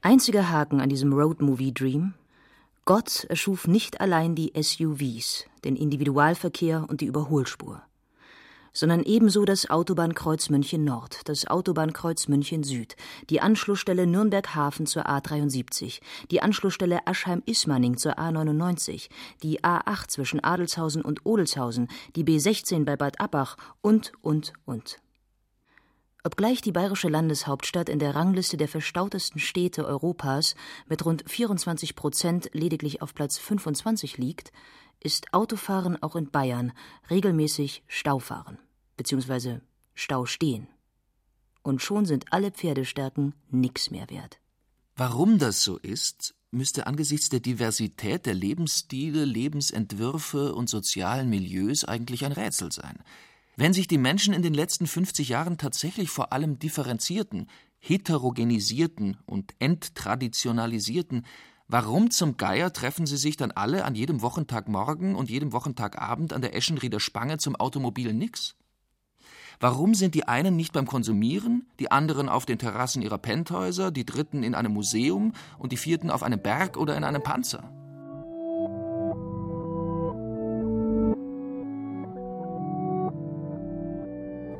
[0.01, 2.15] Einziger Haken an diesem Roadmovie Dream.
[2.83, 7.81] Gott erschuf nicht allein die SUVs, den Individualverkehr und die Überholspur
[8.75, 12.97] sondern ebenso das Autobahnkreuz München Nord, das Autobahnkreuz München Süd,
[13.29, 19.07] die Anschlussstelle Nürnberg Hafen zur A73, die Anschlussstelle Aschheim-Ismaning zur A99,
[19.41, 24.97] die A8 zwischen Adelshausen und Odelshausen, die B16 bei Bad Abbach und, und, und.
[26.25, 30.55] Obgleich die bayerische Landeshauptstadt in der Rangliste der verstautesten Städte Europas
[30.87, 34.51] mit rund 24 Prozent lediglich auf Platz 25 liegt,
[34.99, 36.71] ist Autofahren auch in Bayern
[37.11, 38.57] regelmäßig Staufahren.
[38.97, 39.61] beziehungsweise
[39.93, 40.67] Stau stehen.
[41.61, 44.39] Und schon sind alle Pferdestärken nix mehr wert.
[44.95, 52.25] Warum das so ist, müsste angesichts der Diversität der Lebensstile, Lebensentwürfe und sozialen Milieus eigentlich
[52.25, 53.03] ein Rätsel sein.
[53.57, 57.47] Wenn sich die Menschen in den letzten 50 Jahren tatsächlich vor allem differenzierten,
[57.79, 61.25] heterogenisierten und enttraditionalisierten,
[61.67, 66.41] warum zum Geier treffen sie sich dann alle an jedem Wochentagmorgen und jedem Wochentagabend an
[66.41, 68.55] der Eschenrieder Spange zum automobilen Nix?
[69.61, 74.05] Warum sind die einen nicht beim Konsumieren, die anderen auf den Terrassen ihrer Penthäuser, die
[74.05, 77.84] dritten in einem Museum und die vierten auf einem Berg oder in einem Panzer?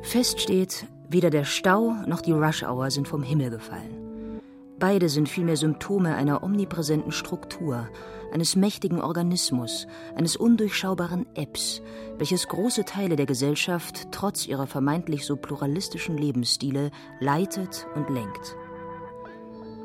[0.06, 4.40] Fest steht, weder der Stau noch die Rush-Hour sind vom Himmel gefallen.
[4.78, 7.88] Beide sind vielmehr Symptome einer omnipräsenten Struktur,
[8.32, 11.82] eines mächtigen Organismus, eines undurchschaubaren Apps,
[12.18, 18.54] welches große Teile der Gesellschaft trotz ihrer vermeintlich so pluralistischen Lebensstile leitet und lenkt.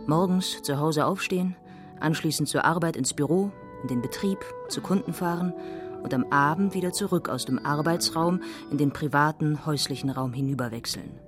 [0.06, 1.56] Morgens zu Hause aufstehen,
[2.00, 4.38] anschließend zur Arbeit ins Büro, in den Betrieb,
[4.70, 5.56] zu Kunden fahren
[6.04, 11.20] und am Abend wieder zurück aus dem Arbeitsraum in den privaten, häuslichen Raum hinüberwechseln.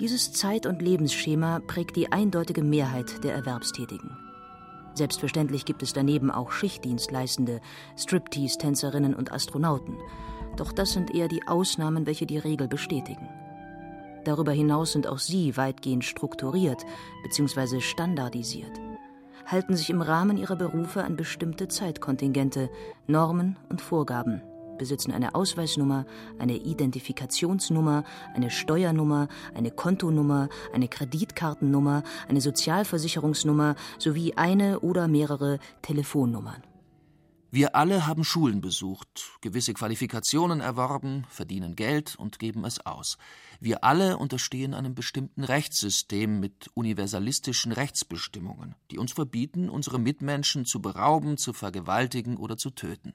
[0.00, 4.16] Dieses Zeit- und Lebensschema prägt die eindeutige Mehrheit der Erwerbstätigen.
[4.94, 7.60] Selbstverständlich gibt es daneben auch Schichtdienstleistende,
[7.96, 9.96] Striptease-Tänzerinnen und Astronauten.
[10.56, 13.28] Doch das sind eher die Ausnahmen, welche die Regel bestätigen.
[14.24, 16.84] Darüber hinaus sind auch sie weitgehend strukturiert
[17.22, 17.80] bzw.
[17.80, 18.80] standardisiert,
[19.46, 22.70] halten sich im Rahmen ihrer Berufe an bestimmte Zeitkontingente,
[23.06, 24.42] Normen und Vorgaben
[24.78, 26.04] besitzen eine Ausweisnummer,
[26.38, 28.04] eine Identifikationsnummer,
[28.34, 36.62] eine Steuernummer, eine Kontonummer, eine Kreditkartennummer, eine Sozialversicherungsnummer sowie eine oder mehrere Telefonnummern.
[37.54, 43.16] Wir alle haben Schulen besucht, gewisse Qualifikationen erworben, verdienen Geld und geben es aus.
[43.60, 50.82] Wir alle unterstehen einem bestimmten Rechtssystem mit universalistischen Rechtsbestimmungen, die uns verbieten, unsere Mitmenschen zu
[50.82, 53.14] berauben, zu vergewaltigen oder zu töten.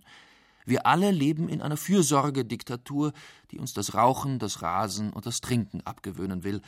[0.65, 3.11] Wir alle leben in einer Fürsorgediktatur,
[3.51, 6.61] die uns das Rauchen, das Rasen und das Trinken abgewöhnen will.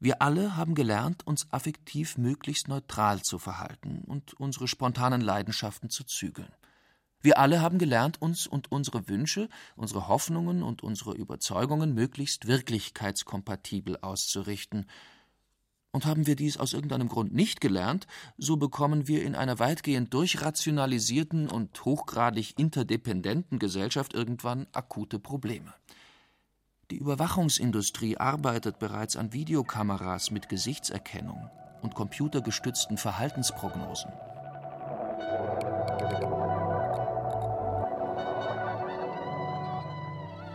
[0.00, 6.04] Wir alle haben gelernt, uns affektiv möglichst neutral zu verhalten und unsere spontanen Leidenschaften zu
[6.04, 6.48] zügeln.
[7.20, 13.98] Wir alle haben gelernt, uns und unsere Wünsche, unsere Hoffnungen und unsere Überzeugungen möglichst wirklichkeitskompatibel
[14.00, 14.86] auszurichten
[15.90, 20.12] und haben wir dies aus irgendeinem Grund nicht gelernt, so bekommen wir in einer weitgehend
[20.14, 25.72] durchrationalisierten und hochgradig interdependenten Gesellschaft irgendwann akute Probleme.
[26.90, 31.50] Die Überwachungsindustrie arbeitet bereits an Videokameras mit Gesichtserkennung
[31.82, 34.10] und computergestützten Verhaltensprognosen.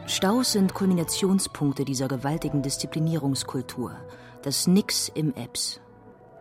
[0.06, 3.96] Staus sind Kulminationspunkte dieser gewaltigen Disziplinierungskultur–
[4.44, 5.80] das Nix im Apps.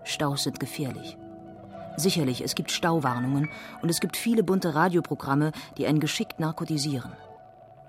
[0.02, 1.16] Staus sind gefährlich.
[1.96, 3.48] Sicherlich, es gibt Stauwarnungen
[3.80, 7.12] und es gibt viele bunte Radioprogramme, die einen geschickt narkotisieren.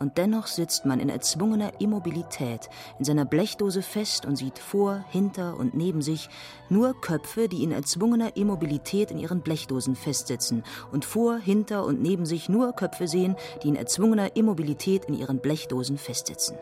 [0.04, 5.56] Und dennoch sitzt man in erzwungener Immobilität in seiner Blechdose fest und sieht vor, hinter
[5.56, 6.28] und neben sich
[6.68, 12.26] nur Köpfe, die in erzwungener Immobilität in ihren Blechdosen festsitzen und vor, hinter und neben
[12.26, 16.58] sich nur Köpfe sehen, die in erzwungener Immobilität in ihren Blechdosen festsitzen.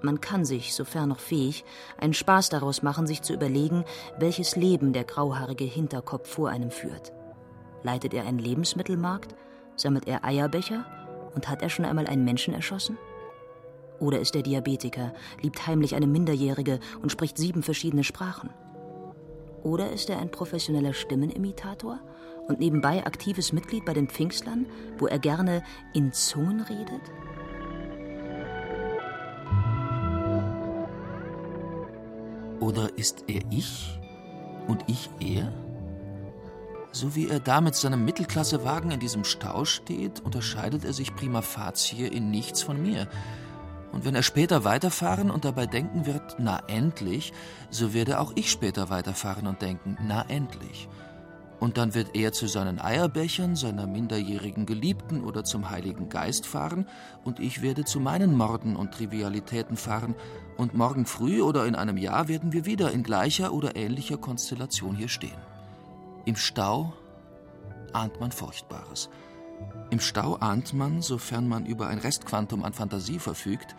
[0.00, 1.66] Man kann sich, sofern noch fähig,
[1.98, 3.84] einen Spaß daraus machen, sich zu überlegen,
[4.18, 7.12] welches Leben der grauhaarige Hinterkopf vor einem führt.
[7.82, 9.34] Leitet er einen Lebensmittelmarkt?
[9.76, 10.86] Sammelt er Eierbecher?
[11.34, 12.98] Und hat er schon einmal einen Menschen erschossen?
[13.98, 15.12] Oder ist er Diabetiker,
[15.42, 18.50] liebt heimlich eine Minderjährige und spricht sieben verschiedene Sprachen?
[19.62, 22.00] Oder ist er ein professioneller Stimmenimitator
[22.48, 24.66] und nebenbei aktives Mitglied bei den Pfingstlern,
[24.98, 25.62] wo er gerne
[25.92, 27.02] in Zungen redet?
[32.60, 33.98] Oder ist er ich
[34.66, 35.52] und ich er?
[36.92, 41.40] So wie er da mit seinem Mittelklassewagen in diesem Stau steht, unterscheidet er sich prima
[41.40, 43.08] facie in nichts von mir.
[43.92, 47.32] Und wenn er später weiterfahren und dabei denken wird, na endlich,
[47.70, 50.88] so werde auch ich später weiterfahren und denken, na endlich.
[51.60, 56.88] Und dann wird er zu seinen Eierbechern, seiner minderjährigen Geliebten oder zum Heiligen Geist fahren,
[57.22, 60.14] und ich werde zu meinen Morden und Trivialitäten fahren,
[60.56, 64.96] und morgen früh oder in einem Jahr werden wir wieder in gleicher oder ähnlicher Konstellation
[64.96, 65.38] hier stehen.
[66.24, 66.92] Im Stau
[67.92, 69.08] ahnt man Furchtbares.
[69.90, 73.74] Im Stau ahnt man, sofern man über ein Restquantum an Fantasie verfügt,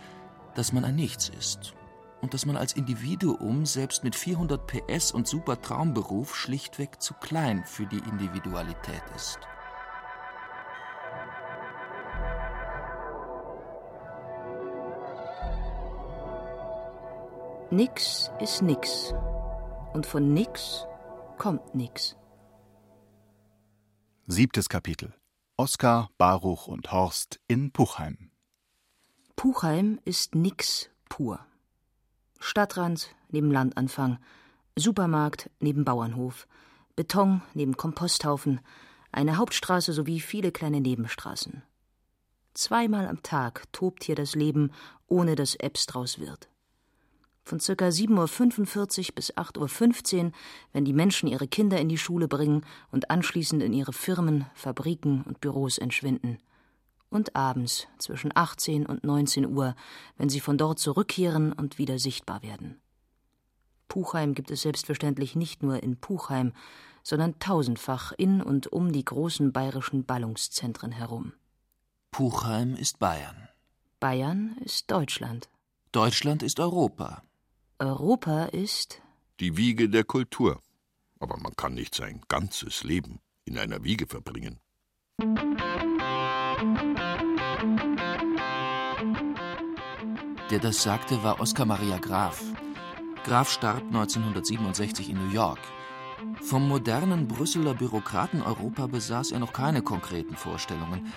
[0.56, 1.74] dass man ein Nichts ist
[2.22, 7.64] und dass man als Individuum selbst mit 400 PS und super Traumberuf schlichtweg zu klein
[7.66, 9.40] für die Individualität ist.
[17.70, 19.14] Nix ist nix.
[19.94, 20.86] Und von nix
[21.38, 22.18] kommt nix.
[24.28, 25.14] Siebtes Kapitel.
[25.58, 28.30] Oskar, Baruch und Horst in Puchheim.
[29.36, 31.40] Puchheim ist nix pur.
[32.40, 34.20] Stadtrand neben Landanfang,
[34.78, 36.48] Supermarkt neben Bauernhof,
[36.96, 38.62] Beton neben Komposthaufen,
[39.12, 41.64] eine Hauptstraße sowie viele kleine Nebenstraßen.
[42.54, 44.72] Zweimal am Tag tobt hier das Leben,
[45.08, 46.48] ohne dass Ebbs draus wird.
[47.44, 47.74] Von ca.
[47.74, 50.32] 7.45 Uhr bis 8.15 Uhr,
[50.74, 55.24] wenn die Menschen ihre Kinder in die Schule bringen und anschließend in ihre Firmen, Fabriken
[55.24, 56.38] und Büros entschwinden.
[57.10, 59.76] Und abends zwischen 18 und 19 Uhr,
[60.18, 62.80] wenn sie von dort zurückkehren und wieder sichtbar werden.
[63.90, 66.54] Puchheim gibt es selbstverständlich nicht nur in Puchheim,
[67.04, 71.34] sondern tausendfach in und um die großen bayerischen Ballungszentren herum.
[72.12, 73.50] Puchheim ist Bayern.
[74.00, 75.50] Bayern ist Deutschland.
[75.92, 77.24] Deutschland ist Europa.
[77.82, 79.02] Europa ist
[79.40, 80.62] Die Wiege der Kultur.
[81.20, 84.60] Aber man kann nicht sein ganzes Leben in einer Wiege verbringen.
[90.52, 92.44] Der das sagte, war Oskar Maria Graf.
[93.24, 95.60] Graf starb 1967 in New York.
[96.40, 101.12] Vom modernen Brüsseler Bürokraten-Europa besaß er noch keine konkreten Vorstellungen.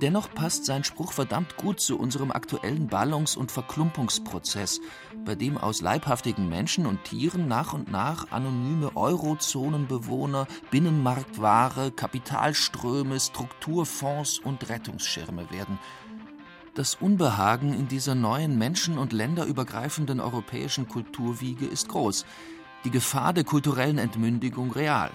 [0.00, 4.80] Dennoch passt sein Spruch verdammt gut zu unserem aktuellen Ballungs- und Verklumpungsprozess,
[5.24, 14.38] bei dem aus leibhaftigen Menschen und Tieren nach und nach anonyme Eurozonenbewohner, Binnenmarktware, Kapitalströme, Strukturfonds
[14.38, 15.80] und Rettungsschirme werden.
[16.74, 22.24] Das Unbehagen in dieser neuen menschen- und länderübergreifenden europäischen Kulturwiege ist groß,
[22.84, 25.10] die Gefahr der kulturellen Entmündigung real.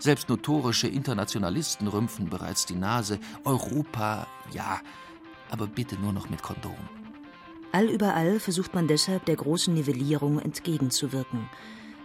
[0.00, 3.18] Selbst notorische Internationalisten rümpfen bereits die Nase.
[3.44, 4.80] Europa, ja,
[5.50, 6.74] aber bitte nur noch mit Kondom.
[7.72, 11.50] Allüberall versucht man deshalb der großen Nivellierung entgegenzuwirken,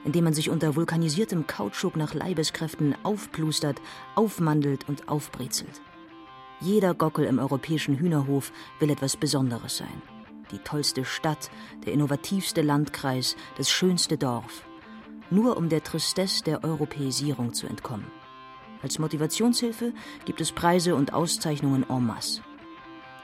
[0.03, 3.81] indem man sich unter vulkanisiertem Kautschuk nach Leibeskräften aufplustert,
[4.15, 5.81] aufmandelt und aufbrezelt.
[6.59, 10.01] Jeder Gockel im europäischen Hühnerhof will etwas Besonderes sein.
[10.51, 11.49] Die tollste Stadt,
[11.85, 14.65] der innovativste Landkreis, das schönste Dorf.
[15.29, 18.05] Nur um der Tristesse der Europäisierung zu entkommen.
[18.81, 19.93] Als Motivationshilfe
[20.25, 22.41] gibt es Preise und Auszeichnungen en masse.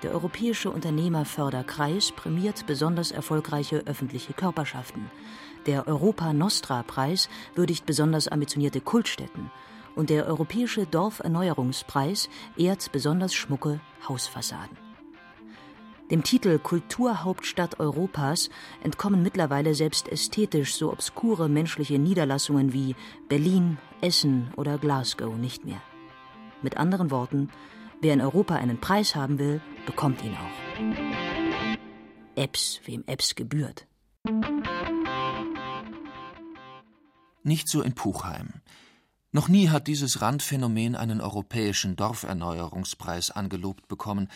[0.02, 5.12] Der Europäische Unternehmerförderkreis prämiert besonders erfolgreiche öffentliche Körperschaften.
[5.68, 9.52] Der Europa Nostra Preis würdigt besonders ambitionierte Kultstätten
[9.96, 14.81] und der Europäische Dorferneuerungspreis ehrt besonders schmucke Hausfassaden.
[16.12, 18.50] Dem Titel Kulturhauptstadt Europas
[18.84, 22.98] entkommen mittlerweile selbst ästhetisch so obskure menschliche Niederlassungen wie
[23.30, 25.82] Berlin, Essen oder Glasgow nicht mehr.
[26.62, 27.50] Mit anderen Worten,
[28.02, 30.52] wer in Europa einen Preis haben will, bekommt ihn auch.
[32.36, 33.88] Ebbs, wem Ebbs gebührt.
[37.44, 38.56] Nicht so in Puchheim.
[39.32, 44.28] Noch nie hat dieses Randphänomen einen europäischen Dorferneuerungspreis angelobt bekommen,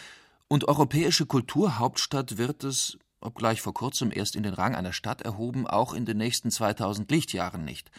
[0.47, 5.67] und europäische Kulturhauptstadt wird es, obgleich vor kurzem erst in den Rang einer Stadt erhoben,
[5.67, 7.91] auch in den nächsten 2000 Lichtjahren nicht.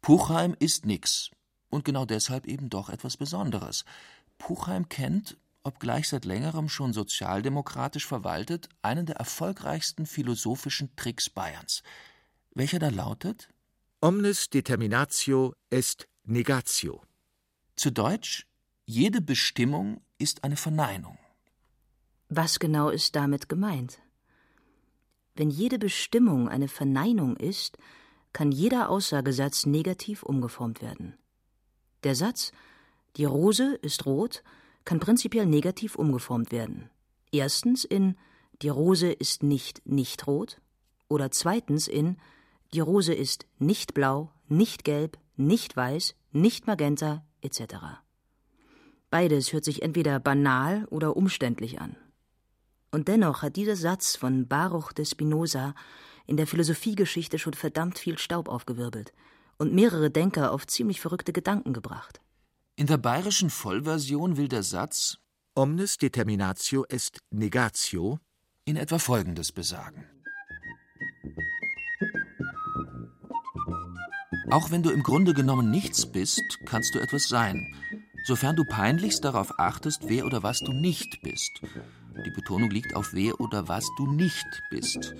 [0.00, 1.30] Puchheim ist nix
[1.70, 3.84] und genau deshalb eben doch etwas Besonderes.
[4.38, 11.82] Puchheim kennt, obgleich seit längerem schon sozialdemokratisch verwaltet, einen der erfolgreichsten philosophischen Tricks Bayerns.
[12.54, 13.48] Welcher da lautet?
[14.00, 17.02] Omnis determinatio est negatio.
[17.76, 18.46] Zu Deutsch,
[18.84, 21.18] jede Bestimmung ist eine Verneinung.
[22.36, 24.00] Was genau ist damit gemeint?
[25.36, 27.78] Wenn jede Bestimmung eine Verneinung ist,
[28.32, 31.14] kann jeder Aussagesatz negativ umgeformt werden.
[32.02, 32.50] Der Satz
[33.16, 34.42] Die Rose ist rot
[34.84, 36.90] kann prinzipiell negativ umgeformt werden.
[37.30, 38.16] Erstens in
[38.62, 40.60] Die Rose ist nicht nicht rot
[41.06, 42.16] oder zweitens in
[42.72, 47.76] Die Rose ist nicht blau, nicht gelb, nicht weiß, nicht magenta etc.
[49.08, 51.96] Beides hört sich entweder banal oder umständlich an.
[52.94, 55.74] Und dennoch hat dieser Satz von Baruch de Spinoza
[56.28, 59.12] in der Philosophiegeschichte schon verdammt viel Staub aufgewirbelt
[59.58, 62.20] und mehrere Denker auf ziemlich verrückte Gedanken gebracht.
[62.76, 65.18] In der bayerischen Vollversion will der Satz
[65.56, 68.20] Omnis determinatio est negatio
[68.64, 70.04] in etwa Folgendes besagen.
[74.52, 77.74] Auch wenn du im Grunde genommen nichts bist, kannst du etwas sein,
[78.24, 81.60] sofern du peinlichst darauf achtest, wer oder was du nicht bist.
[82.24, 85.14] Die Betonung liegt auf wer oder was du nicht bist.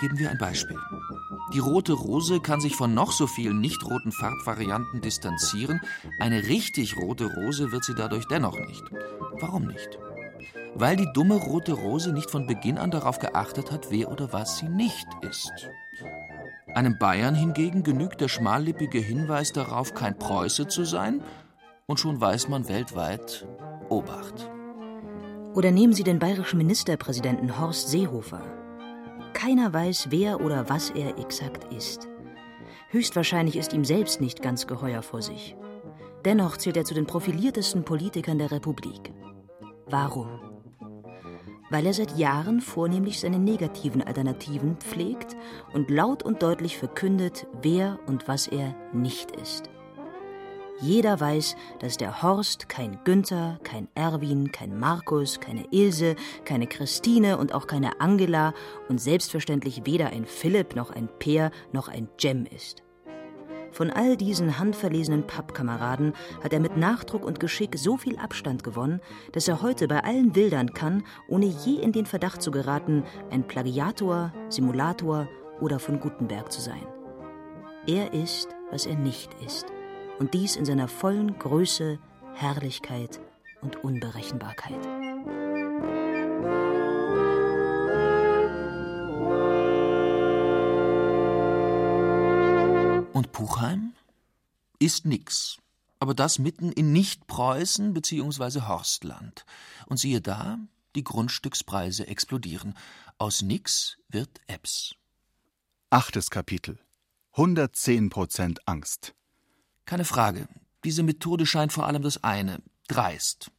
[0.00, 0.78] Geben wir ein Beispiel.
[1.52, 5.80] Die rote Rose kann sich von noch so vielen nicht roten Farbvarianten distanzieren.
[6.18, 8.84] Eine richtig rote Rose wird sie dadurch dennoch nicht.
[9.40, 9.98] Warum nicht?
[10.74, 14.58] weil die dumme rote Rose nicht von Beginn an darauf geachtet hat, wer oder was
[14.58, 15.70] sie nicht ist.
[16.74, 21.22] Einem Bayern hingegen genügt der schmallippige Hinweis darauf, kein Preuße zu sein,
[21.86, 23.46] und schon weiß man weltweit
[23.88, 24.48] Obacht.
[25.54, 28.42] Oder nehmen Sie den bayerischen Ministerpräsidenten Horst Seehofer.
[29.34, 32.08] Keiner weiß, wer oder was er exakt ist.
[32.88, 35.56] Höchstwahrscheinlich ist ihm selbst nicht ganz geheuer vor sich.
[36.24, 39.12] Dennoch zählt er zu den profiliertesten Politikern der Republik.
[39.86, 40.40] Warum?
[41.70, 45.36] Weil er seit Jahren vornehmlich seine negativen Alternativen pflegt
[45.74, 49.68] und laut und deutlich verkündet, wer und was er nicht ist.
[50.82, 57.38] Jeder weiß, dass der Horst kein Günther, kein Erwin, kein Markus, keine Ilse, keine Christine
[57.38, 58.52] und auch keine Angela
[58.88, 62.82] und selbstverständlich weder ein Philipp noch ein Peer noch ein Jem ist.
[63.70, 69.00] Von all diesen handverlesenen Pappkameraden hat er mit Nachdruck und Geschick so viel Abstand gewonnen,
[69.30, 73.46] dass er heute bei allen wildern kann, ohne je in den Verdacht zu geraten, ein
[73.46, 75.28] Plagiator, Simulator
[75.60, 76.84] oder von Gutenberg zu sein.
[77.86, 79.66] Er ist, was er nicht ist
[80.22, 81.98] und dies in seiner vollen Größe,
[82.34, 83.18] Herrlichkeit
[83.60, 84.78] und Unberechenbarkeit.
[93.12, 93.94] Und Puchheim
[94.78, 95.56] ist nix,
[95.98, 98.60] aber das mitten in Nicht-Preußen bzw.
[98.68, 99.44] Horstland.
[99.86, 100.60] Und siehe da,
[100.94, 102.78] die Grundstückspreise explodieren.
[103.18, 104.94] Aus nix wird Ebbs.
[105.90, 106.78] Achtes Kapitel
[107.32, 109.16] 110 Prozent Angst.
[109.84, 110.48] Keine Frage.
[110.84, 113.50] Diese Methode scheint vor allem das eine, dreist.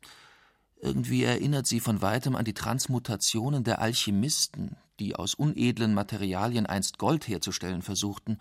[0.82, 6.98] Irgendwie erinnert sie von weitem an die Transmutationen der Alchemisten, die aus unedlen Materialien einst
[6.98, 8.38] Gold herzustellen versuchten.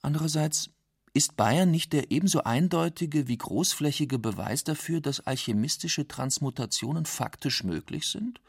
[0.00, 0.70] Andererseits
[1.14, 8.08] ist Bayern nicht der ebenso eindeutige wie großflächige Beweis dafür, dass alchemistische Transmutationen faktisch möglich
[8.08, 8.40] sind?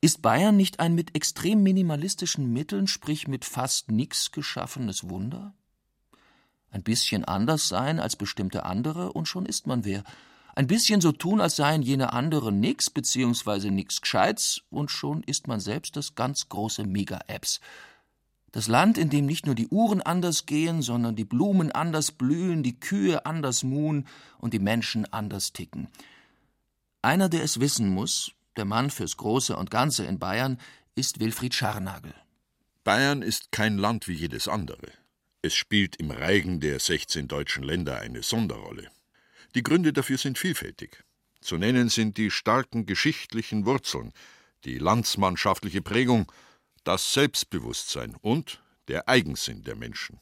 [0.00, 5.54] Ist Bayern nicht ein mit extrem minimalistischen Mitteln, sprich mit fast nix geschaffenes Wunder?
[6.70, 10.04] Ein bisschen anders sein als bestimmte andere und schon ist man wer.
[10.54, 15.46] Ein bisschen so tun, als seien jene anderen nix beziehungsweise nix Gescheits und schon ist
[15.46, 17.60] man selbst das ganz große Mega-Apps.
[18.52, 22.64] Das Land, in dem nicht nur die Uhren anders gehen, sondern die Blumen anders blühen,
[22.64, 24.06] die Kühe anders muhen
[24.38, 25.88] und die Menschen anders ticken.
[27.00, 30.58] Einer, der es wissen muss, der Mann fürs Große und Ganze in Bayern,
[30.96, 32.12] ist Wilfried Scharnagel.
[32.82, 34.88] Bayern ist kein Land wie jedes andere.
[35.42, 38.90] Es spielt im Reigen der 16 deutschen Länder eine Sonderrolle.
[39.54, 41.02] Die Gründe dafür sind vielfältig.
[41.40, 44.12] Zu nennen sind die starken geschichtlichen Wurzeln,
[44.64, 46.30] die landsmannschaftliche Prägung,
[46.84, 50.20] das Selbstbewusstsein und der Eigensinn der Menschen,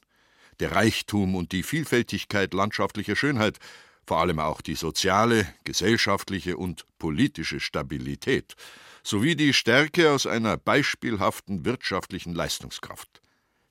[0.61, 3.59] der Reichtum und die Vielfältigkeit landschaftlicher Schönheit,
[4.07, 8.55] vor allem auch die soziale, gesellschaftliche und politische Stabilität,
[9.03, 13.18] sowie die Stärke aus einer beispielhaften wirtschaftlichen Leistungskraft.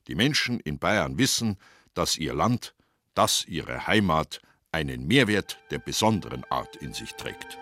[0.08, 1.58] Die Menschen in Bayern wissen,
[1.94, 2.74] dass ihr Land,
[3.14, 4.42] dass ihre Heimat
[4.72, 7.58] einen Mehrwert der besonderen Art in sich trägt.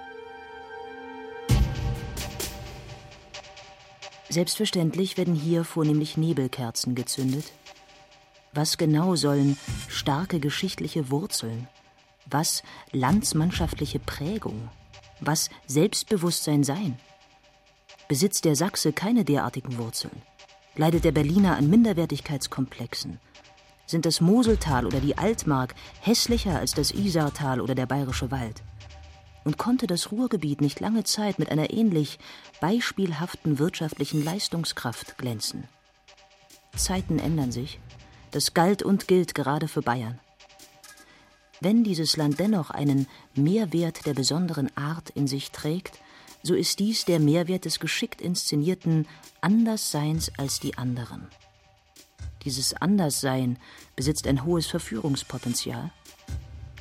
[4.30, 7.52] Selbstverständlich werden hier vornehmlich Nebelkerzen gezündet.
[8.54, 11.68] Was genau sollen starke geschichtliche Wurzeln?
[12.26, 14.70] Was landsmannschaftliche Prägung?
[15.20, 16.98] Was Selbstbewusstsein sein?
[18.08, 20.22] Besitzt der Sachse keine derartigen Wurzeln?
[20.78, 23.20] Leidet der Berliner an Minderwertigkeitskomplexen?
[23.86, 28.62] Sind das Moseltal oder die Altmark hässlicher als das Isartal oder der Bayerische Wald?
[29.46, 32.20] Und konnte das Ruhrgebiet nicht lange Zeit mit einer ähnlich
[32.60, 35.66] beispielhaften wirtschaftlichen Leistungskraft glänzen?
[36.76, 37.80] Zeiten ändern sich.
[38.32, 40.20] Das galt und gilt gerade für Bayern.
[41.62, 46.02] Wenn dieses Land dennoch einen Mehrwert der besonderen Art in sich trägt,
[46.46, 49.08] so ist dies der Mehrwert des geschickt inszenierten
[49.42, 51.28] Andersseins als die anderen.
[52.44, 53.58] Dieses Anderssein
[53.96, 55.92] besitzt ein hohes Verführungspotenzial.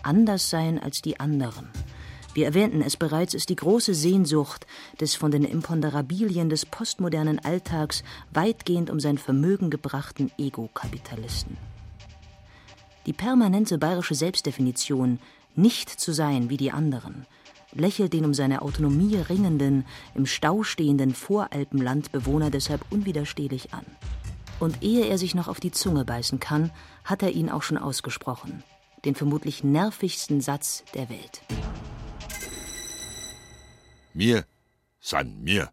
[0.02, 1.70] Anderssein als die anderen.
[2.34, 4.66] Wir erwähnten es bereits, ist die große Sehnsucht
[5.00, 8.04] des von den Imponderabilien des postmodernen Alltags
[8.34, 11.56] weitgehend um sein Vermögen gebrachten Ego-Kapitalisten.
[13.06, 15.20] Die permanente bayerische Selbstdefinition,
[15.54, 17.24] nicht zu sein wie die anderen,
[17.74, 23.84] lächelt den um seine Autonomie ringenden, im Stau stehenden Voralpenlandbewohner deshalb unwiderstehlich an.
[24.60, 26.70] Und ehe er sich noch auf die Zunge beißen kann,
[27.04, 28.62] hat er ihn auch schon ausgesprochen.
[29.04, 31.42] Den vermutlich nervigsten Satz der Welt.
[34.14, 34.46] Mir
[35.00, 35.70] san mir.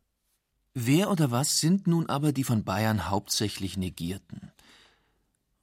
[0.74, 4.52] Wer oder was sind nun aber die von Bayern hauptsächlich Negierten?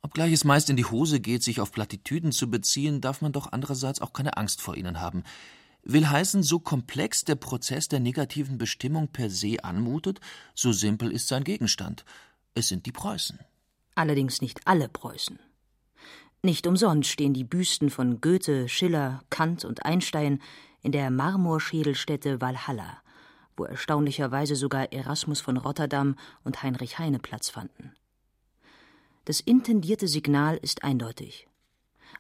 [0.01, 3.53] Obgleich es meist in die Hose geht, sich auf Plattitüden zu beziehen, darf man doch
[3.53, 5.25] andererseits auch keine Angst vor ihnen haben.
[5.91, 10.21] Will heißen, so komplex der Prozess der negativen Bestimmung per se anmutet,
[10.55, 12.05] so simpel ist sein Gegenstand.
[12.55, 13.39] Es sind die Preußen.
[13.95, 15.39] Allerdings nicht alle Preußen.
[16.43, 20.43] Nicht umsonst stehen die Büsten von Goethe, Schiller, Kant und Einstein
[20.83, 22.99] in der Marmorschädelstätte Walhalla,
[23.57, 27.95] wo erstaunlicherweise sogar Erasmus von Rotterdam und Heinrich Heine Platz fanden.
[29.25, 31.48] Das intendierte Signal ist eindeutig.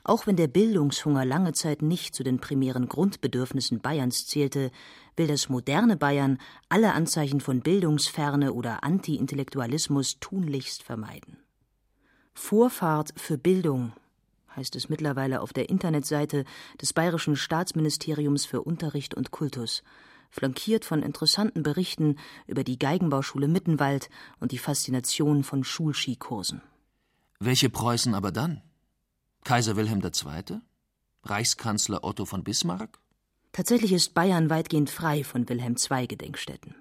[0.05, 4.71] Auch wenn der Bildungshunger lange Zeit nicht zu den primären Grundbedürfnissen Bayerns zählte,
[5.17, 6.39] will das moderne Bayern
[6.69, 11.39] alle Anzeichen von Bildungsferne oder Anti-Intellektualismus tunlichst vermeiden.
[12.35, 13.93] Vorfahrt für Bildung
[14.57, 16.45] heißt es mittlerweile auf der Internetseite
[16.81, 19.83] des Bayerischen Staatsministeriums für Unterricht und Kultus,
[20.31, 26.61] flankiert von interessanten Berichten über die Geigenbauschule Mittenwald und die Faszination von Schulskikursen.
[27.41, 28.63] Welche Preußen aber dann?
[29.49, 30.61] Kaiser Wilhelm II.?
[31.23, 32.99] Reichskanzler Otto von Bismarck?
[33.53, 36.75] Tatsächlich ist Bayern weitgehend frei von Wilhelm II Gedenkstätten.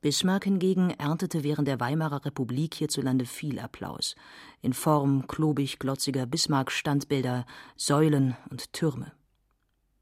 [0.00, 4.14] Bismarck hingegen erntete während der Weimarer Republik hierzulande viel Applaus
[4.62, 7.44] in Form klobig-glotziger Bismarck-Standbilder,
[7.76, 9.10] Säulen und Türme.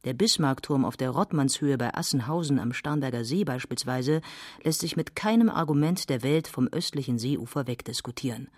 [0.05, 4.21] Der Bismarckturm auf der Rottmannshöhe bei Assenhausen am Starnberger See beispielsweise
[4.63, 8.51] lässt sich mit keinem Argument der Welt vom östlichen Seeufer wegdiskutieren,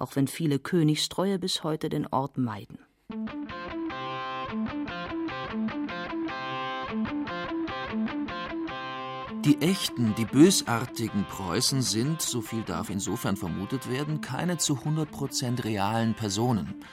[0.00, 2.78] auch wenn viele Königstreue bis heute den Ort meiden.
[9.44, 15.64] Die echten, die bösartigen Preußen sind, so viel darf insofern vermutet werden, keine zu 100%
[15.64, 16.84] realen Personen,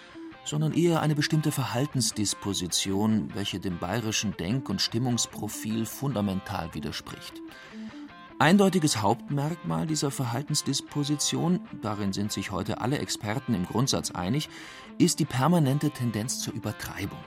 [0.45, 7.41] sondern eher eine bestimmte Verhaltensdisposition, welche dem bayerischen Denk- und Stimmungsprofil fundamental widerspricht.
[8.40, 14.48] Eindeutiges Hauptmerkmal dieser Verhaltensdisposition, darin sind sich heute alle Experten im Grundsatz einig,
[15.00, 17.18] ist die permanente Tendenz zur Übertreibung.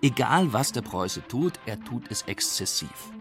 [0.00, 3.12] Egal was der Preuße tut, er tut es exzessiv.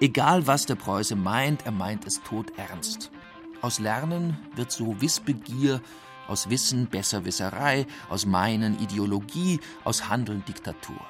[0.00, 3.12] Egal was der Preuße meint, er meint es todernst.
[3.60, 5.80] Aus Lernen wird so Wissbegier,
[6.26, 11.00] aus Wissen Besserwisserei, aus Meinen Ideologie, aus Handeln Diktatur.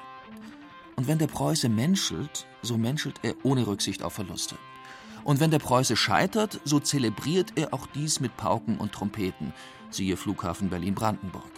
[0.95, 4.57] Und wenn der Preuße menschelt, so menschelt er ohne Rücksicht auf Verluste.
[5.25, 9.53] Und wenn der Preuße scheitert, so zelebriert er auch dies mit Pauken und Trompeten,
[9.89, 11.51] siehe Flughafen Berlin-Brandenburg.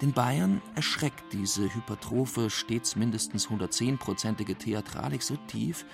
[0.00, 5.84] Den Bayern erschreckt diese hypertrophe, stets mindestens 110-prozentige Theatralik so tief,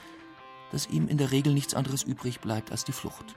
[0.70, 3.34] dass ihm in der Regel nichts anderes übrig bleibt als die Flucht.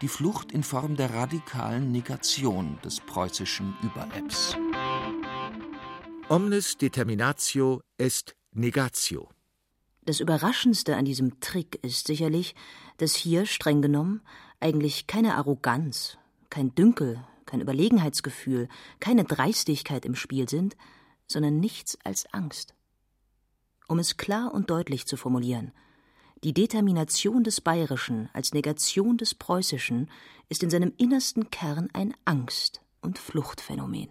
[0.00, 4.56] Die Flucht in Form der radikalen Negation des preußischen Überebbs.
[6.30, 9.28] Omnis determinatio est negatio.
[10.04, 12.54] Das Überraschendste an diesem Trick ist sicherlich,
[12.96, 14.22] dass hier streng genommen
[14.58, 18.68] eigentlich keine Arroganz, kein Dünkel, kein Überlegenheitsgefühl,
[19.00, 20.76] keine Dreistigkeit im Spiel sind,
[21.26, 22.74] sondern nichts als Angst.
[23.88, 25.72] Um es klar und deutlich zu formulieren,
[26.42, 30.10] die Determination des Bayerischen als Negation des Preußischen
[30.48, 34.08] ist in seinem innersten Kern ein Angst- und Fluchtphänomen.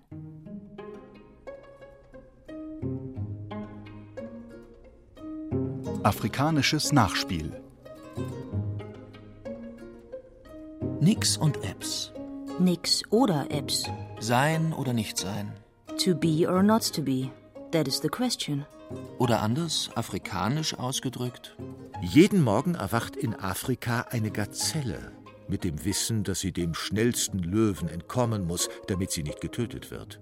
[6.04, 7.52] Afrikanisches Nachspiel.
[11.02, 12.14] Nix und Ebbs.
[12.58, 13.84] Nix oder Ebbs.
[14.22, 15.52] Sein oder nicht sein.
[16.06, 17.30] To be or not to be.
[17.72, 18.66] That is the question.
[19.18, 21.58] Oder anders, afrikanisch ausgedrückt.
[22.02, 25.12] Jeden Morgen erwacht in Afrika eine Gazelle
[25.50, 30.22] mit dem Wissen, dass sie dem schnellsten Löwen entkommen muss, damit sie nicht getötet wird.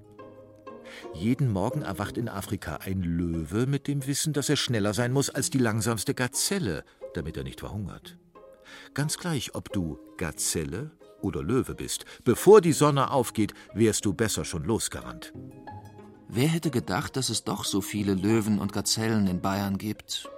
[1.14, 5.30] Jeden Morgen erwacht in Afrika ein Löwe mit dem Wissen, dass er schneller sein muss
[5.30, 6.84] als die langsamste Gazelle,
[7.14, 8.18] damit er nicht verhungert.
[8.94, 14.46] Ganz gleich, ob du Gazelle oder Löwe bist, bevor die Sonne aufgeht, wärst du besser
[14.46, 15.34] schon losgerannt.
[16.30, 20.30] Wer hätte gedacht, dass es doch so viele Löwen und Gazellen in Bayern gibt?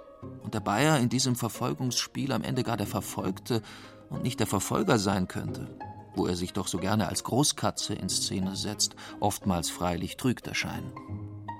[0.42, 3.62] Und der Bayer in diesem Verfolgungsspiel am Ende gar der Verfolgte
[4.08, 5.68] und nicht der Verfolger sein könnte,
[6.14, 10.92] wo er sich doch so gerne als Großkatze in Szene setzt, oftmals freilich trügt erscheinen.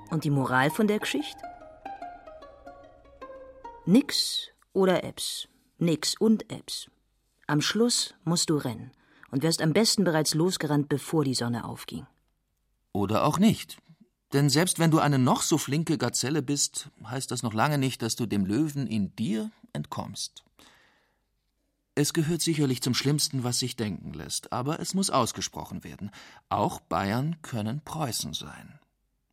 [0.09, 1.41] Und die Moral von der Geschichte?
[3.85, 5.47] Nix oder Ebbs.
[5.77, 6.89] Nix und Ebbs.
[7.47, 8.91] Am Schluss musst du rennen
[9.31, 12.05] und wärst am besten bereits losgerannt, bevor die Sonne aufging.
[12.93, 13.77] Oder auch nicht.
[14.33, 18.01] Denn selbst wenn du eine noch so flinke Gazelle bist, heißt das noch lange nicht,
[18.01, 20.43] dass du dem Löwen in dir entkommst.
[21.93, 26.09] Es gehört sicherlich zum Schlimmsten, was sich denken lässt, aber es muss ausgesprochen werden.
[26.47, 28.79] Auch Bayern können Preußen sein.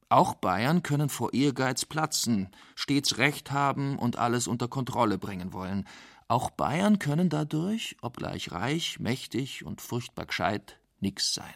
[0.08, 5.86] Auch Bayern können vor Ehrgeiz platzen, stets Recht haben und alles unter Kontrolle bringen wollen.
[6.26, 11.54] Auch Bayern können dadurch, obgleich reich, mächtig und furchtbar gescheit, nix sein.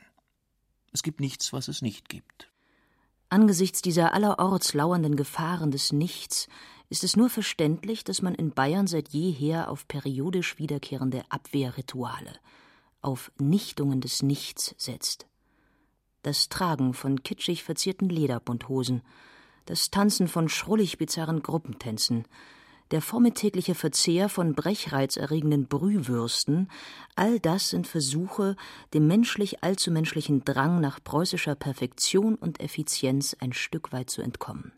[0.92, 2.50] Es gibt nichts, was es nicht gibt.
[3.28, 6.48] Angesichts dieser allerorts lauernden Gefahren des Nichts
[6.92, 12.34] ist es nur verständlich, dass man in Bayern seit jeher auf periodisch wiederkehrende Abwehrrituale,
[13.00, 15.26] auf Nichtungen des Nichts setzt.
[16.20, 19.00] Das Tragen von kitschig verzierten Lederbundhosen,
[19.64, 22.26] das Tanzen von schrullig bizarren Gruppentänzen,
[22.90, 26.70] der vormittägliche Verzehr von brechreizerregenden Brühwürsten,
[27.16, 28.54] all das sind Versuche,
[28.92, 34.74] dem menschlich allzu menschlichen Drang nach preußischer Perfektion und Effizienz ein Stück weit zu entkommen.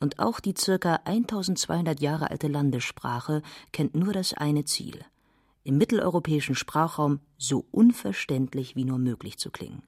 [0.00, 3.42] Und auch die circa 1200 Jahre alte Landessprache
[3.72, 5.04] kennt nur das eine Ziel:
[5.62, 9.82] im mitteleuropäischen Sprachraum so unverständlich wie nur möglich zu klingen.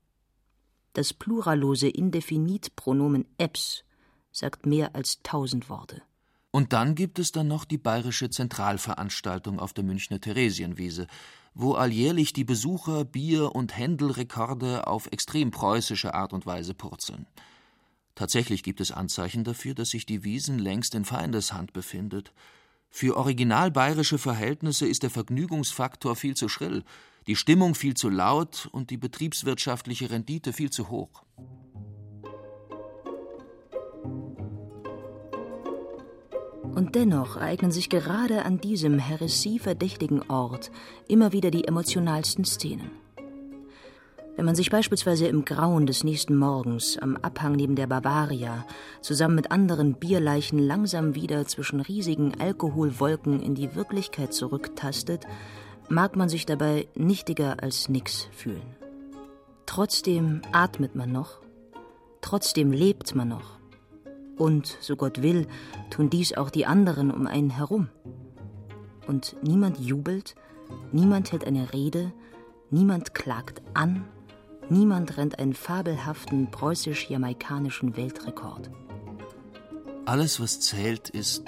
[0.93, 3.85] Das plurallose Indefinitpronomen eps
[4.31, 6.03] sagt mehr als tausend Worte.
[6.51, 11.07] Und dann gibt es dann noch die bayerische Zentralveranstaltung auf der Münchner Theresienwiese,
[11.55, 17.27] wo alljährlich die Besucher Bier- und Händelrekorde auf extrem preußische Art und Weise purzeln.
[18.15, 22.33] Tatsächlich gibt es Anzeichen dafür, dass sich die Wiesen längst in Feindeshand befindet.
[22.91, 26.85] Für original bayerische Verhältnisse ist der Vergnügungsfaktor viel zu schrill,
[27.27, 31.25] die Stimmung viel zu laut und die betriebswirtschaftliche Rendite viel zu hoch.
[36.75, 40.71] Und dennoch ereignen sich gerade an diesem heresieverdächtigen Ort
[41.07, 43.02] immer wieder die emotionalsten Szenen.
[44.35, 48.65] Wenn man sich beispielsweise im Grauen des nächsten Morgens am Abhang neben der Bavaria
[49.03, 55.27] zusammen mit anderen Bierleichen langsam wieder zwischen riesigen Alkoholwolken in die Wirklichkeit zurücktastet,
[55.91, 58.63] mag man sich dabei nichtiger als nix fühlen.
[59.67, 61.41] Trotzdem atmet man noch,
[62.23, 63.59] trotzdem lebt man noch.
[64.39, 65.47] Und, so Gott will,
[65.91, 67.89] tun dies auch die anderen um einen herum.
[69.07, 70.35] Und niemand jubelt,
[70.91, 72.13] niemand hält eine Rede,
[72.71, 74.07] niemand klagt an,
[74.73, 78.71] niemand rennt einen fabelhaften preußisch-jamaikanischen Weltrekord.
[80.07, 81.45] Alles, was zählt, ist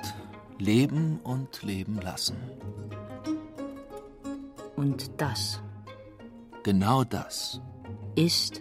[0.59, 2.37] Leben und Leben lassen.
[4.77, 5.61] Und das.
[6.62, 7.61] Genau das.
[8.14, 8.61] Ist.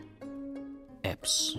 [1.03, 1.57] Apps.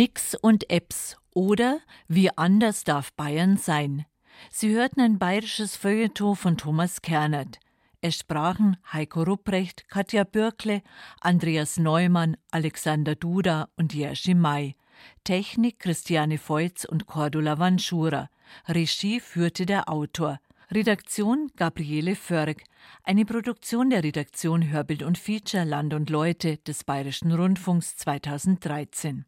[0.00, 1.78] Nix und Eps oder
[2.08, 4.06] Wie anders darf Bayern sein.
[4.50, 7.58] Sie hörten ein bayerisches Feuilleton von Thomas Kernert.
[8.00, 10.80] Es sprachen Heiko Rupprecht, Katja Bürkle,
[11.20, 14.74] Andreas Neumann, Alexander Duda und Jerzy May.
[15.22, 18.30] Technik Christiane Feutz und Cordula Vanschura.
[18.68, 20.40] Regie führte der Autor.
[20.70, 22.64] Redaktion Gabriele Förg.
[23.04, 29.26] Eine Produktion der Redaktion Hörbild und Feature Land und Leute des Bayerischen Rundfunks 2013.